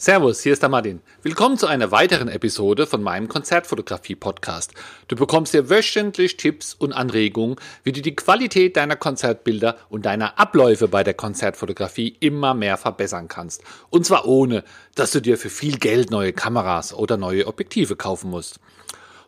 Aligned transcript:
Servus, 0.00 0.44
hier 0.44 0.52
ist 0.52 0.62
der 0.62 0.68
Martin. 0.68 1.00
Willkommen 1.24 1.58
zu 1.58 1.66
einer 1.66 1.90
weiteren 1.90 2.28
Episode 2.28 2.86
von 2.86 3.02
meinem 3.02 3.26
Konzertfotografie-Podcast. 3.26 4.72
Du 5.08 5.16
bekommst 5.16 5.50
hier 5.50 5.70
wöchentlich 5.70 6.36
Tipps 6.36 6.72
und 6.72 6.92
Anregungen, 6.92 7.56
wie 7.82 7.90
du 7.90 8.00
die 8.00 8.14
Qualität 8.14 8.76
deiner 8.76 8.94
Konzertbilder 8.94 9.76
und 9.88 10.06
deiner 10.06 10.38
Abläufe 10.38 10.86
bei 10.86 11.02
der 11.02 11.14
Konzertfotografie 11.14 12.16
immer 12.20 12.54
mehr 12.54 12.76
verbessern 12.76 13.26
kannst. 13.26 13.64
Und 13.90 14.06
zwar 14.06 14.28
ohne, 14.28 14.62
dass 14.94 15.10
du 15.10 15.20
dir 15.20 15.36
für 15.36 15.50
viel 15.50 15.78
Geld 15.78 16.12
neue 16.12 16.32
Kameras 16.32 16.94
oder 16.94 17.16
neue 17.16 17.48
Objektive 17.48 17.96
kaufen 17.96 18.30
musst. 18.30 18.60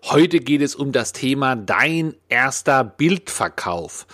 Heute 0.04 0.38
geht 0.38 0.62
es 0.62 0.76
um 0.76 0.92
das 0.92 1.10
Thema 1.10 1.56
dein 1.56 2.14
erster 2.28 2.84
Bildverkauf. 2.84 4.06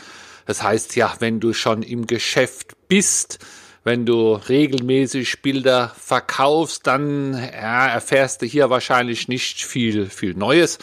Das 0.47 0.63
heißt 0.63 0.97
ja, 0.97 1.17
wenn 1.19 1.39
du 1.39 1.53
schon 1.53 1.83
im 1.83 2.07
Geschäft 2.07 2.77
bist, 2.89 3.41
wenn 3.87 4.05
du 4.05 4.33
regelmäßig 4.33 5.43
Bilder 5.43 5.93
verkaufst, 5.97 6.89
dann 6.89 7.35
ja, 7.35 7.87
erfährst 7.87 8.43
du 8.43 8.47
hier 8.47 8.69
wahrscheinlich 8.69 9.29
nicht 9.29 9.65
viel, 9.65 10.11
viel 10.11 10.35
Neues. 10.35 10.79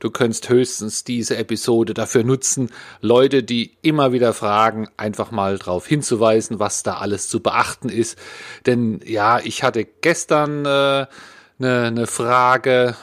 Du 0.00 0.10
könntest 0.10 0.48
höchstens 0.48 1.04
diese 1.04 1.36
Episode 1.36 1.92
dafür 1.92 2.24
nutzen, 2.24 2.70
Leute, 3.02 3.42
die 3.42 3.76
immer 3.82 4.14
wieder 4.14 4.32
fragen, 4.32 4.88
einfach 4.96 5.30
mal 5.30 5.58
darauf 5.58 5.86
hinzuweisen, 5.86 6.58
was 6.58 6.82
da 6.82 6.94
alles 6.94 7.28
zu 7.28 7.40
beachten 7.40 7.90
ist. 7.90 8.18
Denn 8.64 9.00
ja, 9.04 9.38
ich 9.38 9.62
hatte 9.62 9.84
gestern 9.84 10.64
äh, 10.64 11.06
eine, 11.58 11.82
eine 11.82 12.06
Frage 12.06 12.96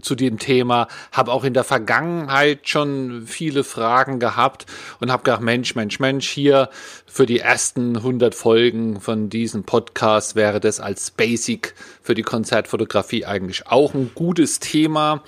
zu 0.00 0.14
dem 0.14 0.38
Thema, 0.38 0.88
habe 1.10 1.32
auch 1.32 1.44
in 1.44 1.54
der 1.54 1.64
Vergangenheit 1.64 2.68
schon 2.68 3.24
viele 3.26 3.64
Fragen 3.64 4.18
gehabt 4.18 4.66
und 5.00 5.10
habe 5.10 5.22
gedacht, 5.22 5.42
Mensch, 5.42 5.74
Mensch, 5.74 6.00
Mensch, 6.00 6.28
hier 6.28 6.70
für 7.06 7.26
die 7.26 7.40
ersten 7.40 7.96
100 7.96 8.34
Folgen 8.34 9.00
von 9.00 9.28
diesem 9.28 9.64
Podcast 9.64 10.34
wäre 10.34 10.60
das 10.60 10.80
als 10.80 11.10
Basic 11.10 11.74
für 12.02 12.14
die 12.14 12.22
Konzertfotografie 12.22 13.26
eigentlich 13.26 13.66
auch 13.66 13.94
ein 13.94 14.12
gutes 14.14 14.60
Thema, 14.60 15.22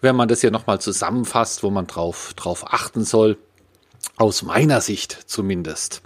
wenn 0.00 0.16
man 0.16 0.28
das 0.28 0.40
hier 0.40 0.50
nochmal 0.50 0.80
zusammenfasst, 0.80 1.62
wo 1.62 1.70
man 1.70 1.86
drauf, 1.86 2.32
drauf 2.34 2.72
achten 2.72 3.04
soll. 3.04 3.38
Aus 4.16 4.42
meiner 4.42 4.80
Sicht 4.80 5.12
zumindest. 5.26 6.00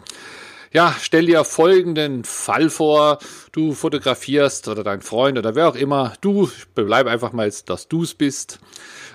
Ja, 0.72 0.94
stell 1.00 1.26
dir 1.26 1.42
folgenden 1.42 2.22
Fall 2.22 2.70
vor. 2.70 3.18
Du 3.50 3.72
fotografierst 3.72 4.68
oder 4.68 4.84
dein 4.84 5.02
Freund 5.02 5.36
oder 5.36 5.56
wer 5.56 5.68
auch 5.68 5.74
immer. 5.74 6.12
Du, 6.20 6.48
bleib 6.76 7.08
einfach 7.08 7.32
mal 7.32 7.46
jetzt, 7.46 7.68
dass 7.70 7.88
du's 7.88 8.14
bist. 8.14 8.60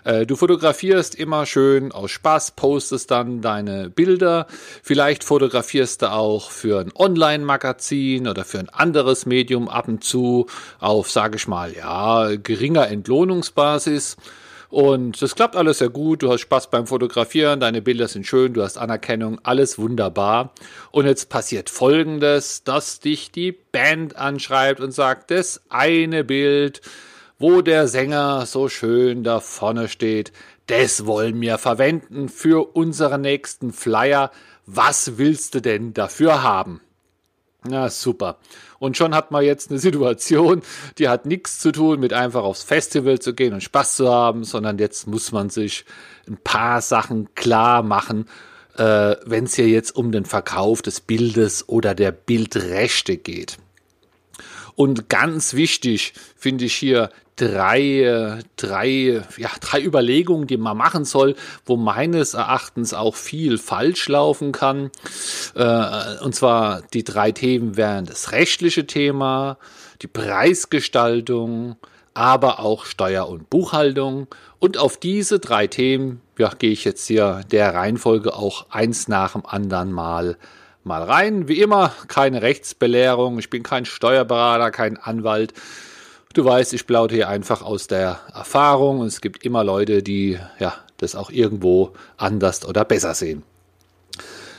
Äh, 0.04 0.26
du 0.26 0.36
fotografierst 0.36 1.16
immer 1.16 1.46
schön 1.46 1.94
aus 1.94 2.12
Spaß, 2.12 2.52
postest 2.58 3.10
dann 3.10 3.40
deine 3.40 3.90
Bilder. 3.90 4.48
Vielleicht 4.84 5.24
fotografierst 5.24 6.02
du 6.02 6.12
auch 6.12 6.52
für 6.52 6.82
ein 6.82 6.92
Online-Magazin 6.94 8.28
oder 8.28 8.44
für 8.44 8.60
ein 8.60 8.70
anderes 8.70 9.26
Medium 9.26 9.70
ab 9.70 9.88
und 9.88 10.04
zu 10.04 10.48
auf, 10.82 11.10
sage 11.10 11.38
ich 11.38 11.48
mal, 11.48 11.74
ja, 11.74 12.36
geringer 12.36 12.90
Entlohnungsbasis. 12.90 14.18
Und 14.70 15.22
das 15.22 15.36
klappt 15.36 15.56
alles 15.56 15.80
sehr 15.80 15.90
gut. 15.90 16.24
Du 16.24 16.32
hast 16.32 16.42
Spaß 16.42 16.70
beim 16.70 16.88
Fotografieren, 16.88 17.60
deine 17.60 17.82
Bilder 17.82 18.08
sind 18.08 18.26
schön, 18.26 18.54
du 18.54 18.64
hast 18.64 18.78
Anerkennung, 18.78 19.40
alles 19.44 19.78
wunderbar. 19.78 20.54
Und 20.92 21.06
jetzt 21.06 21.30
passiert 21.30 21.70
Folgendes, 21.70 22.64
dass 22.64 23.00
dich 23.00 23.32
die 23.32 23.52
Band 23.52 24.16
anschreibt 24.16 24.80
und 24.80 24.92
sagt, 24.92 25.32
das 25.32 25.62
eine 25.70 26.24
Bild, 26.24 26.82
wo 27.38 27.62
der 27.62 27.88
Sänger 27.88 28.46
so 28.46 28.70
schön 28.70 29.24
da 29.24 29.40
vorne 29.40 29.88
steht, 29.88 30.32
das 30.68 31.06
wollen 31.06 31.40
wir 31.42 31.58
verwenden 31.58 32.30
für 32.30 32.76
unseren 32.76 33.22
nächsten 33.22 33.72
Flyer. 33.72 34.32
Was 34.66 35.18
willst 35.18 35.54
du 35.54 35.62
denn 35.62 35.94
dafür 35.94 36.42
haben? 36.42 36.82
Na 37.68 37.90
super. 37.90 38.38
Und 38.80 38.98
schon 38.98 39.16
hat 39.16 39.32
man 39.32 39.44
jetzt 39.44 39.70
eine 39.70 39.80
Situation, 39.86 40.62
die 40.98 41.10
hat 41.10 41.26
nichts 41.26 41.60
zu 41.60 41.72
tun 41.72 42.00
mit 42.00 42.14
einfach 42.14 42.44
aufs 42.44 42.64
Festival 42.64 43.20
zu 43.20 43.34
gehen 43.34 43.54
und 43.54 43.62
Spaß 43.62 43.96
zu 43.96 44.10
haben, 44.10 44.44
sondern 44.44 44.78
jetzt 44.78 45.08
muss 45.08 45.32
man 45.32 45.50
sich 45.50 45.86
ein 46.28 46.38
paar 46.38 46.82
Sachen 46.82 47.34
klar 47.36 47.84
machen, 47.84 48.28
äh, 48.78 49.16
wenn 49.26 49.46
es 49.46 49.56
hier 49.56 49.68
jetzt 49.68 49.96
um 49.96 50.12
den 50.12 50.26
Verkauf 50.26 50.82
des 50.82 51.02
Bildes 51.02 51.68
oder 51.70 51.96
der 51.96 52.12
Bildrechte 52.12 53.18
geht. 53.18 53.58
Und 54.76 55.08
ganz 55.08 55.54
wichtig 55.54 56.14
finde 56.36 56.66
ich 56.66 56.76
hier 56.76 57.10
drei, 57.36 58.40
drei, 58.56 59.22
ja, 59.38 59.50
drei 59.60 59.82
Überlegungen, 59.82 60.48
die 60.48 60.58
man 60.58 60.78
machen 60.78 61.06
soll, 61.06 61.36
wo 61.66 61.76
meines 61.76 62.34
Erachtens 62.34 62.94
auch 62.94 63.16
viel 63.16 63.58
falsch 63.58 64.08
laufen 64.08 64.52
kann. 64.52 64.92
Äh, 65.56 66.24
und 66.24 66.36
zwar 66.36 66.82
die 66.94 67.04
drei 67.04 67.32
Themen 67.32 67.78
wären 67.78 68.06
das 68.06 68.32
rechtliche 68.32 68.88
Thema, 68.88 69.58
die 70.02 70.08
Preisgestaltung, 70.08 71.76
aber 72.14 72.60
auch 72.60 72.86
Steuer- 72.86 73.28
und 73.28 73.50
Buchhaltung. 73.50 74.28
Und 74.60 74.78
auf 74.78 74.98
diese 74.98 75.40
drei 75.40 75.68
Themen 75.68 76.22
ja, 76.38 76.50
gehe 76.50 76.72
ich 76.72 76.86
jetzt 76.86 77.06
hier 77.08 77.42
der 77.52 77.74
Reihenfolge 77.74 78.34
auch 78.34 78.68
eins 78.70 79.08
nach 79.08 79.34
dem 79.34 79.46
anderen 79.46 79.92
mal 79.92 80.38
mal 80.86 81.02
rein. 81.04 81.48
Wie 81.48 81.62
immer, 81.62 81.92
keine 82.08 82.42
Rechtsbelehrung. 82.42 83.40
Ich 83.40 83.50
bin 83.50 83.64
kein 83.64 83.86
Steuerberater, 83.86 84.72
kein 84.72 84.98
Anwalt. 84.98 85.54
Du 86.36 86.44
weißt, 86.44 86.74
ich 86.74 86.86
plaudere 86.86 87.16
hier 87.16 87.30
einfach 87.30 87.62
aus 87.62 87.88
der 87.88 88.20
Erfahrung 88.34 89.00
und 89.00 89.08
es 89.08 89.22
gibt 89.22 89.46
immer 89.46 89.64
Leute, 89.64 90.04
die 90.04 90.38
ja, 90.60 90.74
das 90.98 91.16
auch 91.16 91.30
irgendwo 91.32 91.94
anders 92.18 92.66
oder 92.66 92.84
besser 92.84 93.14
sehen. 93.14 93.44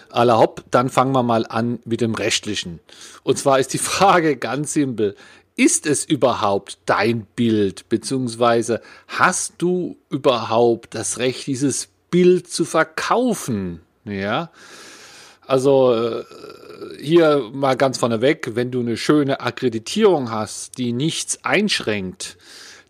Aller 0.08 0.38
hopp, 0.38 0.64
dann 0.70 0.88
fangen 0.88 1.12
wir 1.12 1.22
mal 1.22 1.44
an 1.46 1.78
mit 1.84 2.00
dem 2.00 2.14
Rechtlichen. 2.14 2.80
Und 3.24 3.38
zwar 3.38 3.60
ist 3.60 3.74
die 3.74 3.78
Frage 3.92 4.38
ganz 4.38 4.72
simpel. 4.72 5.16
Ist 5.54 5.84
es 5.84 6.06
überhaupt 6.06 6.78
dein 6.86 7.26
Bild, 7.36 7.90
beziehungsweise 7.90 8.80
hast 9.06 9.56
du 9.58 9.98
überhaupt 10.08 10.94
das 10.94 11.18
Recht, 11.18 11.46
dieses 11.46 11.88
Bild 12.10 12.48
zu 12.48 12.64
verkaufen? 12.64 13.82
Ja, 14.06 14.50
also 15.46 15.92
äh, 15.92 16.24
hier 17.00 17.50
mal 17.52 17.76
ganz 17.76 17.98
vorneweg, 17.98 18.50
wenn 18.54 18.70
du 18.70 18.80
eine 18.80 18.96
schöne 18.96 19.40
Akkreditierung 19.40 20.30
hast, 20.30 20.78
die 20.78 20.92
nichts 20.92 21.44
einschränkt, 21.44 22.36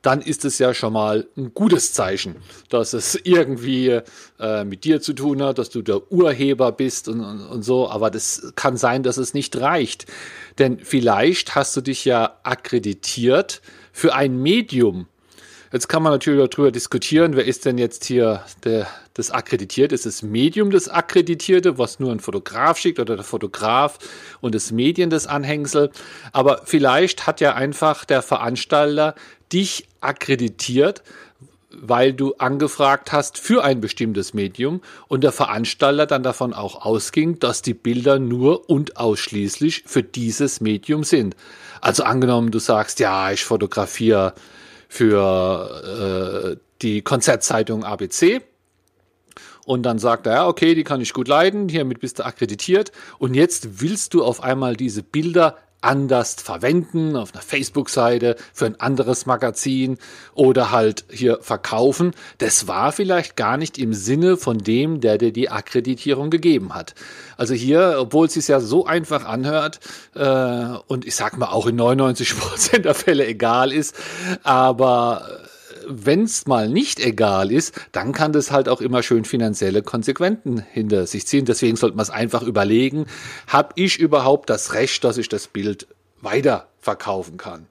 dann 0.02 0.20
ist 0.20 0.44
es 0.44 0.60
ja 0.60 0.72
schon 0.72 0.92
mal 0.92 1.26
ein 1.36 1.52
gutes 1.52 1.92
Zeichen, 1.92 2.36
dass 2.68 2.92
es 2.92 3.18
irgendwie 3.24 4.00
äh, 4.38 4.64
mit 4.64 4.84
dir 4.84 5.00
zu 5.00 5.14
tun 5.14 5.42
hat, 5.42 5.58
dass 5.58 5.68
du 5.68 5.82
der 5.82 6.12
Urheber 6.12 6.70
bist 6.70 7.08
und, 7.08 7.20
und, 7.20 7.44
und 7.44 7.62
so. 7.62 7.90
Aber 7.90 8.10
das 8.10 8.52
kann 8.54 8.76
sein, 8.76 9.02
dass 9.02 9.16
es 9.16 9.34
nicht 9.34 9.56
reicht. 9.56 10.06
Denn 10.60 10.78
vielleicht 10.78 11.56
hast 11.56 11.76
du 11.76 11.80
dich 11.80 12.04
ja 12.04 12.38
akkreditiert 12.44 13.62
für 13.92 14.14
ein 14.14 14.40
Medium, 14.40 15.08
Jetzt 15.72 15.88
kann 15.88 16.02
man 16.02 16.12
natürlich 16.12 16.48
darüber 16.50 16.70
diskutieren, 16.70 17.34
wer 17.34 17.44
ist 17.44 17.64
denn 17.64 17.76
jetzt 17.76 18.04
hier 18.04 18.42
der, 18.64 18.86
das 19.14 19.30
akkreditiert? 19.30 19.92
Ist 19.92 20.06
das 20.06 20.22
Medium 20.22 20.70
das 20.70 20.88
Akkreditierte, 20.88 21.76
was 21.76 21.98
nur 21.98 22.12
ein 22.12 22.20
Fotograf 22.20 22.78
schickt 22.78 23.00
oder 23.00 23.16
der 23.16 23.24
Fotograf 23.24 23.98
und 24.40 24.54
das 24.54 24.70
Medien 24.70 25.10
das 25.10 25.26
Anhängsel? 25.26 25.90
Aber 26.32 26.62
vielleicht 26.64 27.26
hat 27.26 27.40
ja 27.40 27.54
einfach 27.54 28.04
der 28.04 28.22
Veranstalter 28.22 29.16
dich 29.52 29.88
akkreditiert, 30.00 31.02
weil 31.70 32.12
du 32.12 32.34
angefragt 32.34 33.12
hast 33.12 33.36
für 33.36 33.64
ein 33.64 33.80
bestimmtes 33.80 34.34
Medium 34.34 34.80
und 35.08 35.24
der 35.24 35.32
Veranstalter 35.32 36.06
dann 36.06 36.22
davon 36.22 36.54
auch 36.54 36.86
ausging, 36.86 37.40
dass 37.40 37.60
die 37.62 37.74
Bilder 37.74 38.20
nur 38.20 38.70
und 38.70 38.96
ausschließlich 38.96 39.82
für 39.86 40.04
dieses 40.04 40.60
Medium 40.60 41.02
sind. 41.02 41.34
Also 41.80 42.04
angenommen, 42.04 42.52
du 42.52 42.60
sagst, 42.60 43.00
ja, 43.00 43.32
ich 43.32 43.44
fotografiere 43.44 44.32
für 44.88 46.56
äh, 46.56 46.56
die 46.82 47.02
Konzertzeitung 47.02 47.84
ABC. 47.84 48.42
Und 49.64 49.82
dann 49.82 49.98
sagt 49.98 50.26
er, 50.26 50.32
ja, 50.32 50.46
okay, 50.46 50.74
die 50.74 50.84
kann 50.84 51.00
ich 51.00 51.12
gut 51.12 51.26
leiden, 51.26 51.68
hiermit 51.68 51.98
bist 51.98 52.20
du 52.20 52.24
akkreditiert. 52.24 52.92
Und 53.18 53.34
jetzt 53.34 53.80
willst 53.80 54.14
du 54.14 54.22
auf 54.22 54.42
einmal 54.42 54.76
diese 54.76 55.02
Bilder 55.02 55.58
anders 55.86 56.34
verwenden, 56.34 57.16
auf 57.16 57.32
einer 57.32 57.42
Facebook-Seite, 57.42 58.36
für 58.52 58.66
ein 58.66 58.80
anderes 58.80 59.24
Magazin 59.24 59.98
oder 60.34 60.70
halt 60.70 61.04
hier 61.10 61.38
verkaufen. 61.40 62.12
Das 62.38 62.68
war 62.68 62.92
vielleicht 62.92 63.36
gar 63.36 63.56
nicht 63.56 63.78
im 63.78 63.94
Sinne 63.94 64.36
von 64.36 64.58
dem, 64.58 65.00
der 65.00 65.18
dir 65.18 65.32
die 65.32 65.48
Akkreditierung 65.48 66.30
gegeben 66.30 66.74
hat. 66.74 66.94
Also 67.36 67.54
hier, 67.54 67.96
obwohl 67.98 68.26
es 68.26 68.34
sich 68.34 68.48
ja 68.48 68.60
so 68.60 68.86
einfach 68.86 69.24
anhört 69.24 69.80
äh, 70.14 70.76
und 70.88 71.06
ich 71.06 71.14
sag 71.14 71.36
mal 71.38 71.48
auch 71.48 71.66
in 71.66 71.76
99 71.76 72.38
Prozent 72.38 72.84
der 72.84 72.94
Fälle 72.94 73.26
egal 73.26 73.72
ist, 73.72 73.94
aber 74.42 75.46
wenn 75.88 76.24
es 76.24 76.46
mal 76.46 76.68
nicht 76.68 77.00
egal 77.00 77.50
ist, 77.50 77.74
dann 77.92 78.12
kann 78.12 78.32
das 78.32 78.50
halt 78.50 78.68
auch 78.68 78.80
immer 78.80 79.02
schön 79.02 79.24
finanzielle 79.24 79.82
Konsequenzen 79.82 80.58
hinter 80.58 81.06
sich 81.06 81.26
ziehen. 81.26 81.44
Deswegen 81.44 81.76
sollte 81.76 81.96
man 81.96 82.02
es 82.02 82.10
einfach 82.10 82.42
überlegen, 82.42 83.06
habe 83.46 83.70
ich 83.76 83.98
überhaupt 83.98 84.50
das 84.50 84.74
Recht, 84.74 85.04
dass 85.04 85.18
ich 85.18 85.28
das 85.28 85.48
Bild 85.48 85.86
weiter 86.20 86.68
verkaufen 86.80 87.36
kann. 87.36 87.66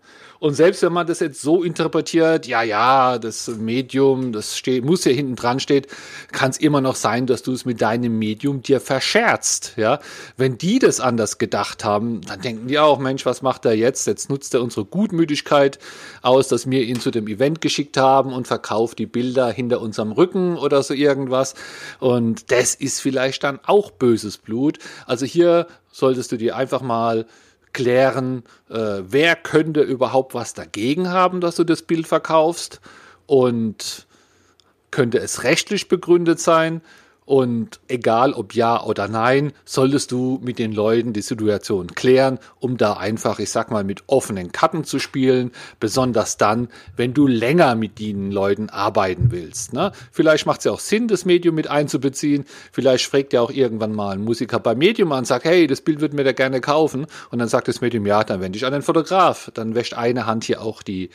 Und 0.45 0.53
selbst 0.53 0.83
wenn 0.83 0.93
man 0.93 1.07
das 1.07 1.21
jetzt 1.21 1.41
so 1.41 1.63
interpretiert, 1.63 2.45
ja, 2.45 2.61
ja, 2.61 3.17
das 3.17 3.47
Medium, 3.47 4.31
das 4.31 4.55
steht, 4.55 4.85
muss 4.85 5.03
ja 5.03 5.11
hinten 5.11 5.35
dran 5.35 5.59
steht, 5.59 5.87
kann 6.31 6.51
es 6.51 6.59
immer 6.59 6.81
noch 6.81 6.95
sein, 6.95 7.25
dass 7.25 7.41
du 7.41 7.51
es 7.51 7.65
mit 7.65 7.81
deinem 7.81 8.19
Medium 8.19 8.61
dir 8.61 8.79
verscherzt. 8.79 9.73
Ja, 9.75 9.97
wenn 10.37 10.59
die 10.59 10.77
das 10.77 10.99
anders 10.99 11.39
gedacht 11.39 11.83
haben, 11.83 12.21
dann 12.21 12.41
denken 12.41 12.67
die 12.67 12.77
auch, 12.77 12.99
Mensch, 12.99 13.25
was 13.25 13.41
macht 13.41 13.65
er 13.65 13.73
jetzt? 13.73 14.05
Jetzt 14.05 14.29
nutzt 14.29 14.53
er 14.53 14.61
unsere 14.61 14.85
Gutmütigkeit 14.85 15.79
aus, 16.21 16.47
dass 16.47 16.69
wir 16.69 16.83
ihn 16.83 16.99
zu 16.99 17.09
dem 17.09 17.27
Event 17.27 17.59
geschickt 17.59 17.97
haben 17.97 18.31
und 18.31 18.45
verkauft 18.45 18.99
die 18.99 19.07
Bilder 19.07 19.49
hinter 19.51 19.81
unserem 19.81 20.11
Rücken 20.11 20.57
oder 20.59 20.83
so 20.83 20.93
irgendwas. 20.93 21.55
Und 21.99 22.51
das 22.51 22.75
ist 22.75 22.99
vielleicht 22.99 23.43
dann 23.43 23.59
auch 23.65 23.89
böses 23.89 24.37
Blut. 24.37 24.77
Also 25.07 25.25
hier 25.25 25.65
solltest 25.91 26.31
du 26.31 26.37
dir 26.37 26.55
einfach 26.55 26.83
mal 26.83 27.25
klären, 27.75 28.43
äh, 28.69 29.01
wer 29.01 29.35
könnte 29.35 29.81
überhaupt 29.81 30.33
was 30.33 30.53
dagegen 30.53 31.09
haben, 31.09 31.41
dass 31.41 31.57
du 31.57 31.65
das 31.65 31.81
Bild 31.81 32.07
verkaufst 32.07 32.79
und 33.25 34.07
könnte 34.91 35.19
es 35.19 35.43
rechtlich 35.43 35.89
begründet 35.89 36.39
sein 36.39 36.81
und 37.25 37.79
egal 37.87 38.33
ob 38.33 38.53
ja 38.53 38.83
oder 38.83 39.07
nein, 39.07 39.51
solltest 39.65 40.11
du 40.11 40.39
mit 40.43 40.59
den 40.59 40.71
Leuten 40.71 41.11
die 41.11 41.21
Situation 41.21 41.87
klären, 41.87 42.37
um 42.59 42.77
da 42.77 42.93
einfach, 42.93 43.39
ich 43.39 43.49
sag 43.49 43.71
mal, 43.71 43.83
mit 43.83 44.03
offenen 44.05 44.51
Karten 44.51 44.83
zu 44.83 44.99
spielen. 44.99 45.51
Besonders 45.79 46.37
dann, 46.37 46.69
wenn 46.95 47.15
du 47.15 47.25
länger 47.25 47.73
mit 47.75 47.99
den 47.99 48.31
Leuten 48.31 48.69
arbeiten 48.69 49.31
willst. 49.31 49.73
Ne? 49.73 49.91
Vielleicht 50.11 50.45
macht 50.45 50.59
es 50.59 50.65
ja 50.65 50.71
auch 50.71 50.79
Sinn, 50.79 51.07
das 51.07 51.25
Medium 51.25 51.55
mit 51.55 51.67
einzubeziehen. 51.67 52.45
Vielleicht 52.71 53.07
fragt 53.07 53.33
ja 53.33 53.41
auch 53.41 53.51
irgendwann 53.51 53.93
mal 53.93 54.13
ein 54.13 54.21
Musiker 54.23 54.59
beim 54.59 54.77
Medium 54.77 55.11
an 55.11 55.19
und 55.19 55.25
sagt, 55.25 55.45
hey, 55.45 55.65
das 55.65 55.81
Bild 55.81 56.01
würde 56.01 56.15
mir 56.15 56.23
da 56.23 56.31
gerne 56.31 56.61
kaufen. 56.61 57.07
Und 57.31 57.39
dann 57.39 57.47
sagt 57.47 57.67
das 57.67 57.81
Medium, 57.81 58.05
ja, 58.05 58.23
dann 58.23 58.39
wende 58.39 58.57
ich 58.57 58.65
an 58.67 58.73
den 58.73 58.83
Fotograf. 58.83 59.49
Dann 59.55 59.73
wäscht 59.73 59.95
eine 59.95 60.27
Hand 60.27 60.43
hier 60.43 60.61
auch 60.61 60.83
die, 60.83 61.09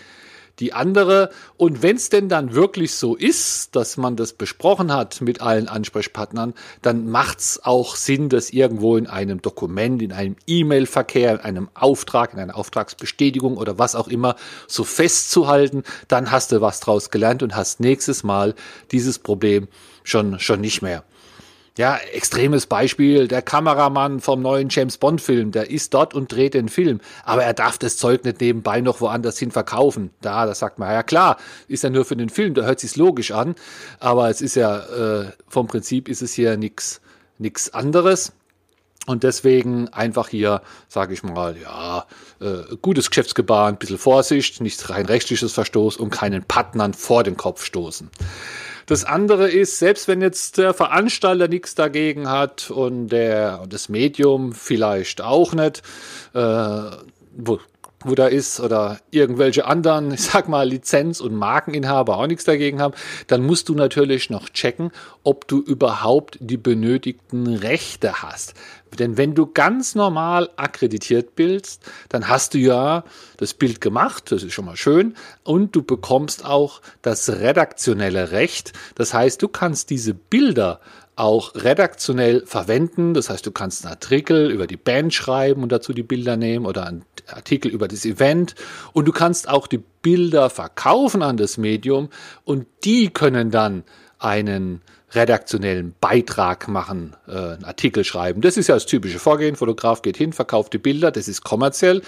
die 0.60 0.72
andere. 0.72 1.30
Und 1.56 1.82
wenn 1.82 1.96
es 1.96 2.10
denn 2.10 2.28
dann 2.28 2.54
wirklich 2.54 2.94
so 2.94 3.16
ist, 3.16 3.74
dass 3.74 3.96
man 3.96 4.16
das 4.16 4.34
besprochen 4.34 4.92
hat 4.92 5.20
mit 5.20 5.40
allen 5.40 5.68
Ansprechpartnern, 5.68 6.54
dann 6.82 7.10
macht 7.10 7.40
es 7.40 7.60
auch 7.64 7.96
Sinn, 7.96 8.28
das 8.28 8.50
irgendwo 8.50 8.96
in 8.96 9.06
einem 9.06 9.42
Dokument, 9.42 10.02
in 10.02 10.12
einem 10.12 10.36
E-Mail-Verkehr, 10.46 11.32
in 11.32 11.40
einem 11.40 11.68
Auftrag, 11.74 12.32
in 12.32 12.38
einer 12.38 12.56
Auftragsbestätigung 12.56 13.56
oder 13.56 13.78
was 13.78 13.94
auch 13.94 14.08
immer 14.08 14.36
so 14.66 14.84
festzuhalten. 14.84 15.82
Dann 16.08 16.30
hast 16.30 16.52
du 16.52 16.60
was 16.60 16.80
draus 16.80 17.10
gelernt 17.10 17.42
und 17.42 17.56
hast 17.56 17.80
nächstes 17.80 18.22
Mal 18.22 18.54
dieses 18.92 19.18
Problem 19.18 19.68
schon, 20.04 20.38
schon 20.38 20.60
nicht 20.60 20.82
mehr. 20.82 21.04
Ja, 21.78 21.96
extremes 22.12 22.67
Beispiel, 22.67 23.28
der 23.28 23.43
Kameramann 23.43 24.20
vom 24.20 24.43
neuen 24.43 24.69
James 24.70 24.99
Bond 24.99 25.20
Film, 25.20 25.52
der 25.52 25.70
ist 25.70 25.94
dort 25.94 26.14
und 26.14 26.32
dreht 26.32 26.55
den 26.55 26.69
Film, 26.69 27.00
aber 27.25 27.44
er 27.44 27.55
darf 27.55 27.78
das 27.78 27.96
Zeug 27.96 28.25
nicht 28.25 28.40
nebenbei 28.40 28.81
noch 28.81 29.00
woanders 29.00 29.38
hin 29.38 29.50
verkaufen. 29.50 30.11
Da, 30.20 30.46
das 30.46 30.58
sagt 30.58 30.78
man, 30.78 30.90
ja 30.90 31.02
klar, 31.02 31.37
ist 31.69 31.84
ja 31.84 31.90
nur 31.90 32.05
für 32.05 32.17
den 32.17 32.28
Film, 32.28 32.55
da 32.55 32.62
hört 32.62 32.81
sich's 32.81 32.96
logisch 32.96 33.31
an, 33.31 33.55
aber 34.00 34.28
es 34.28 34.40
ist 34.40 34.56
ja, 34.56 34.78
äh, 34.78 35.32
vom 35.49 35.69
Prinzip 35.69 36.08
ist 36.08 36.22
es 36.22 36.32
hier 36.32 36.56
nichts 36.56 37.00
nix 37.40 37.70
anderes. 37.70 38.32
Und 39.06 39.22
deswegen 39.25 39.88
einfach 39.88 40.28
hier, 40.28 40.61
sage 40.88 41.14
ich 41.14 41.22
mal, 41.22 41.56
ja, 41.56 42.05
äh, 42.40 42.76
gutes 42.82 43.08
Geschäftsgebaren, 43.08 43.75
ein 43.75 43.78
bisschen 43.78 43.99
Vorsicht, 43.99 44.61
nichts 44.61 44.90
rein 44.90 45.06
rechtliches 45.06 45.52
Verstoß 45.52 45.96
und 45.96 46.11
keinen 46.11 46.44
Partnern 46.44 46.93
vor 46.93 47.25
den 47.25 47.37
Kopf 47.37 47.64
stoßen. 47.64 48.11
Das 48.87 49.05
andere 49.05 49.50
ist, 49.50 49.79
selbst 49.79 50.09
wenn 50.09 50.21
jetzt 50.21 50.59
der 50.59 50.75
Veranstalter 50.75 51.49
nichts 51.49 51.75
dagegen 51.75 52.29
hat 52.29 52.71
und 52.71 53.09
der 53.09 53.61
und 53.62 53.73
das 53.73 53.88
Medium 53.88 54.53
vielleicht 54.53 55.21
auch 55.21 55.53
nicht, 55.53 55.82
äh, 56.35 56.91
wo, 57.37 57.59
wo 58.03 58.15
da 58.15 58.27
ist 58.27 58.61
oder 58.61 58.99
irgendwelche 59.11 59.67
anderen, 59.67 60.11
ich 60.15 60.23
sag 60.23 60.49
mal, 60.49 60.69
Lizenz- 60.69 61.21
und 61.21 61.35
Markeninhaber 61.35 62.17
auch 62.17 62.27
nichts 62.27 62.44
dagegen 62.44 62.81
haben, 62.81 62.94
dann 63.27 63.44
musst 63.44 63.69
du 63.69 63.75
natürlich 63.75 64.31
noch 64.31 64.49
checken, 64.49 64.91
ob 65.23 65.47
du 65.49 65.61
überhaupt 65.61 66.38
die 66.41 66.56
benötigten 66.56 67.47
Rechte 67.47 68.23
hast. 68.23 68.55
Denn 68.98 69.16
wenn 69.16 69.34
du 69.34 69.46
ganz 69.46 69.94
normal 69.94 70.50
akkreditiert 70.56 71.34
bist, 71.34 71.82
dann 72.08 72.28
hast 72.28 72.54
du 72.54 72.58
ja 72.58 73.04
das 73.37 73.54
Bild 73.54 73.81
gemacht, 73.81 74.32
das 74.32 74.42
ist 74.42 74.52
schon 74.52 74.64
mal 74.64 74.76
schön, 74.76 75.14
und 75.44 75.75
du 75.76 75.82
bekommst 75.82 76.44
auch 76.44 76.81
das 77.02 77.28
redaktionelle 77.28 78.32
Recht. 78.32 78.72
Das 78.94 79.14
heißt, 79.14 79.40
du 79.42 79.48
kannst 79.48 79.90
diese 79.90 80.14
Bilder 80.14 80.81
auch 81.20 81.54
redaktionell 81.54 82.44
verwenden. 82.46 83.12
Das 83.12 83.28
heißt, 83.28 83.44
du 83.44 83.50
kannst 83.50 83.84
einen 83.84 83.92
Artikel 83.92 84.50
über 84.50 84.66
die 84.66 84.78
Band 84.78 85.12
schreiben 85.12 85.62
und 85.62 85.70
dazu 85.70 85.93
die 85.93 86.02
Bilder 86.02 86.36
nehmen 86.38 86.64
oder 86.64 86.86
einen 86.86 87.04
Artikel 87.26 87.70
über 87.70 87.88
das 87.88 88.06
Event. 88.06 88.54
Und 88.94 89.06
du 89.06 89.12
kannst 89.12 89.48
auch 89.48 89.66
die 89.66 89.82
Bilder 90.02 90.48
verkaufen 90.48 91.22
an 91.22 91.36
das 91.36 91.58
Medium 91.58 92.08
und 92.44 92.66
die 92.84 93.10
können 93.10 93.50
dann 93.50 93.84
einen 94.19 94.81
redaktionellen 95.12 95.94
Beitrag 96.00 96.68
machen, 96.68 97.16
äh, 97.26 97.32
einen 97.32 97.64
Artikel 97.64 98.04
schreiben. 98.04 98.40
Das 98.40 98.56
ist 98.56 98.68
ja 98.68 98.74
das 98.74 98.86
typische 98.86 99.18
Vorgehen. 99.18 99.56
Fotograf 99.56 100.02
geht 100.02 100.16
hin, 100.16 100.32
verkauft 100.32 100.72
die 100.72 100.78
Bilder, 100.78 101.10
das 101.10 101.26
ist 101.26 101.42
kommerziell 101.42 102.02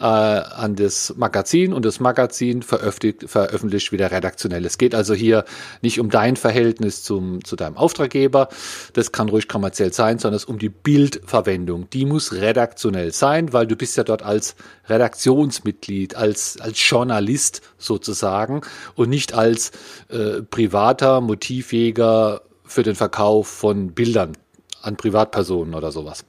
äh, 0.00 0.04
an 0.04 0.74
das 0.74 1.14
Magazin 1.16 1.72
und 1.72 1.84
das 1.84 2.00
Magazin 2.00 2.62
veröffentlicht, 2.62 3.28
veröffentlicht 3.28 3.92
wieder 3.92 4.10
redaktionell. 4.10 4.64
Es 4.64 4.78
geht 4.78 4.94
also 4.94 5.12
hier 5.12 5.44
nicht 5.82 6.00
um 6.00 6.08
dein 6.08 6.36
Verhältnis 6.36 7.02
zum, 7.02 7.44
zu 7.44 7.56
deinem 7.56 7.76
Auftraggeber, 7.76 8.48
das 8.94 9.12
kann 9.12 9.28
ruhig 9.28 9.48
kommerziell 9.48 9.92
sein, 9.92 10.18
sondern 10.18 10.36
es 10.36 10.44
um 10.46 10.58
die 10.58 10.70
Bildverwendung. 10.70 11.90
Die 11.90 12.06
muss 12.06 12.32
redaktionell 12.32 13.12
sein, 13.12 13.52
weil 13.52 13.66
du 13.66 13.76
bist 13.76 13.96
ja 13.96 14.04
dort 14.04 14.22
als 14.22 14.56
Redaktionsmitglied, 14.88 16.16
als, 16.16 16.58
als 16.60 16.88
Journalist 16.88 17.60
sozusagen 17.76 18.62
und 18.94 19.10
nicht 19.10 19.34
als 19.34 19.72
äh, 20.08 20.42
privater, 20.42 21.20
Motivjäger 21.20 22.40
für 22.66 22.82
den 22.82 22.94
Verkauf 22.94 23.48
von 23.48 23.92
Bildern 23.92 24.36
an 24.82 24.96
Privatpersonen 24.96 25.74
oder 25.74 25.92
sowas. 25.92 26.24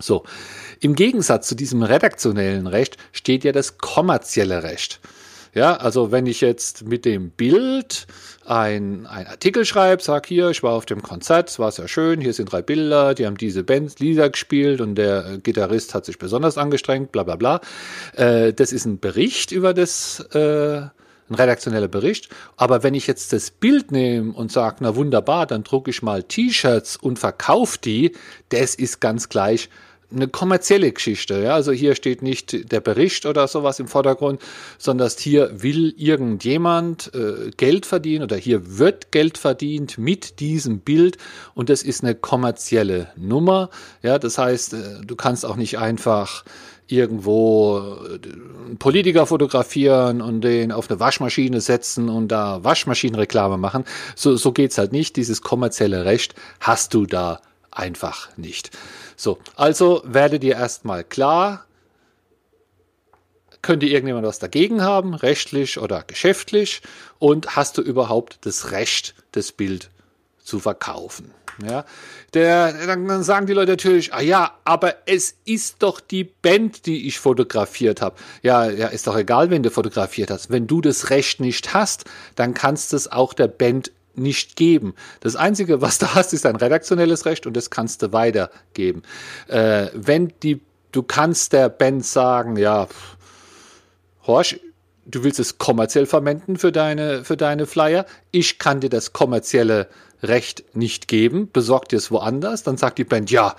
So. 0.00 0.24
Im 0.80 0.94
Gegensatz 0.94 1.48
zu 1.48 1.54
diesem 1.54 1.82
redaktionellen 1.82 2.66
Recht 2.66 2.96
steht 3.12 3.44
ja 3.44 3.52
das 3.52 3.78
kommerzielle 3.78 4.62
Recht. 4.62 5.00
Ja, 5.52 5.76
also 5.76 6.12
wenn 6.12 6.26
ich 6.26 6.40
jetzt 6.40 6.86
mit 6.86 7.04
dem 7.04 7.30
Bild 7.30 8.06
ein, 8.46 9.06
ein 9.06 9.26
Artikel 9.26 9.64
schreibe, 9.64 10.00
sag 10.00 10.26
hier, 10.26 10.48
ich 10.50 10.62
war 10.62 10.74
auf 10.74 10.86
dem 10.86 11.02
Konzert, 11.02 11.48
es 11.48 11.58
war 11.58 11.72
sehr 11.72 11.88
schön, 11.88 12.20
hier 12.20 12.32
sind 12.32 12.52
drei 12.52 12.62
Bilder, 12.62 13.14
die 13.14 13.26
haben 13.26 13.36
diese 13.36 13.64
Bands 13.64 13.98
Lieder 13.98 14.30
gespielt 14.30 14.80
und 14.80 14.94
der 14.94 15.26
äh, 15.26 15.38
Gitarrist 15.38 15.92
hat 15.92 16.04
sich 16.04 16.18
besonders 16.18 16.56
angestrengt, 16.56 17.10
bla 17.10 17.24
bla 17.24 17.34
bla. 17.34 17.60
Äh, 18.14 18.52
das 18.52 18.72
ist 18.72 18.84
ein 18.84 19.00
Bericht 19.00 19.50
über 19.50 19.74
das 19.74 20.20
äh, 20.34 20.82
ein 21.30 21.34
redaktioneller 21.34 21.88
Bericht. 21.88 22.28
Aber 22.56 22.82
wenn 22.82 22.94
ich 22.94 23.06
jetzt 23.06 23.32
das 23.32 23.50
Bild 23.50 23.92
nehme 23.92 24.32
und 24.32 24.52
sage, 24.52 24.76
na 24.80 24.96
wunderbar, 24.96 25.46
dann 25.46 25.62
drucke 25.62 25.90
ich 25.90 26.02
mal 26.02 26.22
T-Shirts 26.22 26.96
und 26.96 27.18
verkaufe 27.18 27.78
die, 27.82 28.12
das 28.50 28.74
ist 28.74 29.00
ganz 29.00 29.28
gleich 29.28 29.68
eine 30.12 30.28
kommerzielle 30.28 30.92
Geschichte. 30.92 31.42
Ja? 31.42 31.54
Also 31.54 31.72
hier 31.72 31.94
steht 31.94 32.22
nicht 32.22 32.72
der 32.72 32.80
Bericht 32.80 33.26
oder 33.26 33.46
sowas 33.48 33.78
im 33.78 33.88
Vordergrund, 33.88 34.40
sondern 34.78 35.10
hier 35.16 35.62
will 35.62 35.94
irgendjemand 35.96 37.12
äh, 37.14 37.50
Geld 37.56 37.86
verdienen 37.86 38.24
oder 38.24 38.36
hier 38.36 38.78
wird 38.78 39.12
Geld 39.12 39.38
verdient 39.38 39.98
mit 39.98 40.40
diesem 40.40 40.80
Bild 40.80 41.16
und 41.54 41.68
das 41.68 41.82
ist 41.82 42.02
eine 42.02 42.14
kommerzielle 42.14 43.08
Nummer. 43.16 43.70
Ja, 44.02 44.18
das 44.18 44.38
heißt, 44.38 44.74
äh, 44.74 44.76
du 45.04 45.16
kannst 45.16 45.46
auch 45.46 45.56
nicht 45.56 45.78
einfach 45.78 46.44
irgendwo 46.90 47.78
einen 47.78 48.76
Politiker 48.78 49.26
fotografieren 49.26 50.20
und 50.20 50.42
den 50.42 50.72
auf 50.72 50.90
eine 50.90 51.00
Waschmaschine 51.00 51.60
setzen 51.60 52.08
und 52.08 52.28
da 52.28 52.64
Waschmaschinenreklame 52.64 53.56
machen. 53.56 53.84
So, 54.16 54.36
so 54.36 54.52
geht's 54.52 54.78
halt 54.78 54.92
nicht. 54.92 55.16
Dieses 55.16 55.42
kommerzielle 55.42 56.04
Recht 56.04 56.34
hast 56.60 56.94
du 56.94 57.06
da 57.06 57.40
einfach 57.70 58.36
nicht. 58.36 58.70
So, 59.16 59.38
also 59.56 60.02
werde 60.04 60.38
dir 60.38 60.54
erstmal 60.54 61.04
klar, 61.04 61.66
könnte 63.62 63.86
irgendjemand 63.86 64.26
was 64.26 64.38
dagegen 64.38 64.82
haben, 64.82 65.14
rechtlich 65.14 65.78
oder 65.78 66.02
geschäftlich, 66.06 66.80
und 67.18 67.56
hast 67.56 67.76
du 67.76 67.82
überhaupt 67.82 68.38
das 68.42 68.72
Recht, 68.72 69.14
das 69.32 69.52
Bild 69.52 69.90
zu 70.42 70.58
verkaufen? 70.58 71.32
Ja, 71.66 71.84
der, 72.32 72.86
dann 72.86 73.22
sagen 73.22 73.46
die 73.46 73.52
Leute 73.52 73.72
natürlich, 73.72 74.14
ah 74.14 74.20
ja, 74.20 74.52
aber 74.64 74.94
es 75.06 75.34
ist 75.44 75.82
doch 75.82 76.00
die 76.00 76.24
Band, 76.24 76.86
die 76.86 77.06
ich 77.06 77.18
fotografiert 77.18 78.00
habe. 78.00 78.16
Ja, 78.42 78.70
ja, 78.70 78.88
ist 78.88 79.06
doch 79.06 79.16
egal, 79.16 79.50
wenn 79.50 79.62
du 79.62 79.70
fotografiert 79.70 80.30
hast. 80.30 80.50
Wenn 80.50 80.66
du 80.66 80.80
das 80.80 81.10
Recht 81.10 81.40
nicht 81.40 81.74
hast, 81.74 82.04
dann 82.36 82.54
kannst 82.54 82.92
du 82.92 82.96
es 82.96 83.10
auch 83.10 83.34
der 83.34 83.48
Band 83.48 83.92
nicht 84.14 84.56
geben. 84.56 84.94
Das 85.20 85.36
Einzige, 85.36 85.80
was 85.80 85.98
du 85.98 86.14
hast, 86.14 86.32
ist 86.32 86.46
ein 86.46 86.56
redaktionelles 86.56 87.26
Recht 87.26 87.46
und 87.46 87.56
das 87.56 87.70
kannst 87.70 88.02
du 88.02 88.12
weitergeben. 88.12 89.02
Äh, 89.48 89.88
wenn 89.94 90.32
die, 90.42 90.60
du 90.92 91.02
kannst 91.02 91.52
der 91.52 91.68
Band 91.68 92.04
sagen, 92.04 92.56
ja, 92.56 92.88
Horsch, 94.26 94.58
du 95.06 95.24
willst 95.24 95.40
es 95.40 95.58
kommerziell 95.58 96.06
verwenden 96.06 96.56
für 96.56 96.72
deine, 96.72 97.24
für 97.24 97.36
deine 97.36 97.66
Flyer. 97.66 98.06
Ich 98.30 98.58
kann 98.58 98.80
dir 98.80 98.90
das 98.90 99.12
kommerzielle 99.12 99.88
Recht 100.22 100.64
nicht 100.74 101.08
geben, 101.08 101.50
besorg 101.52 101.88
dir 101.88 101.96
es 101.96 102.10
woanders. 102.10 102.62
Dann 102.62 102.76
sagt 102.76 102.98
die 102.98 103.04
Band, 103.04 103.30
ja, 103.30 103.56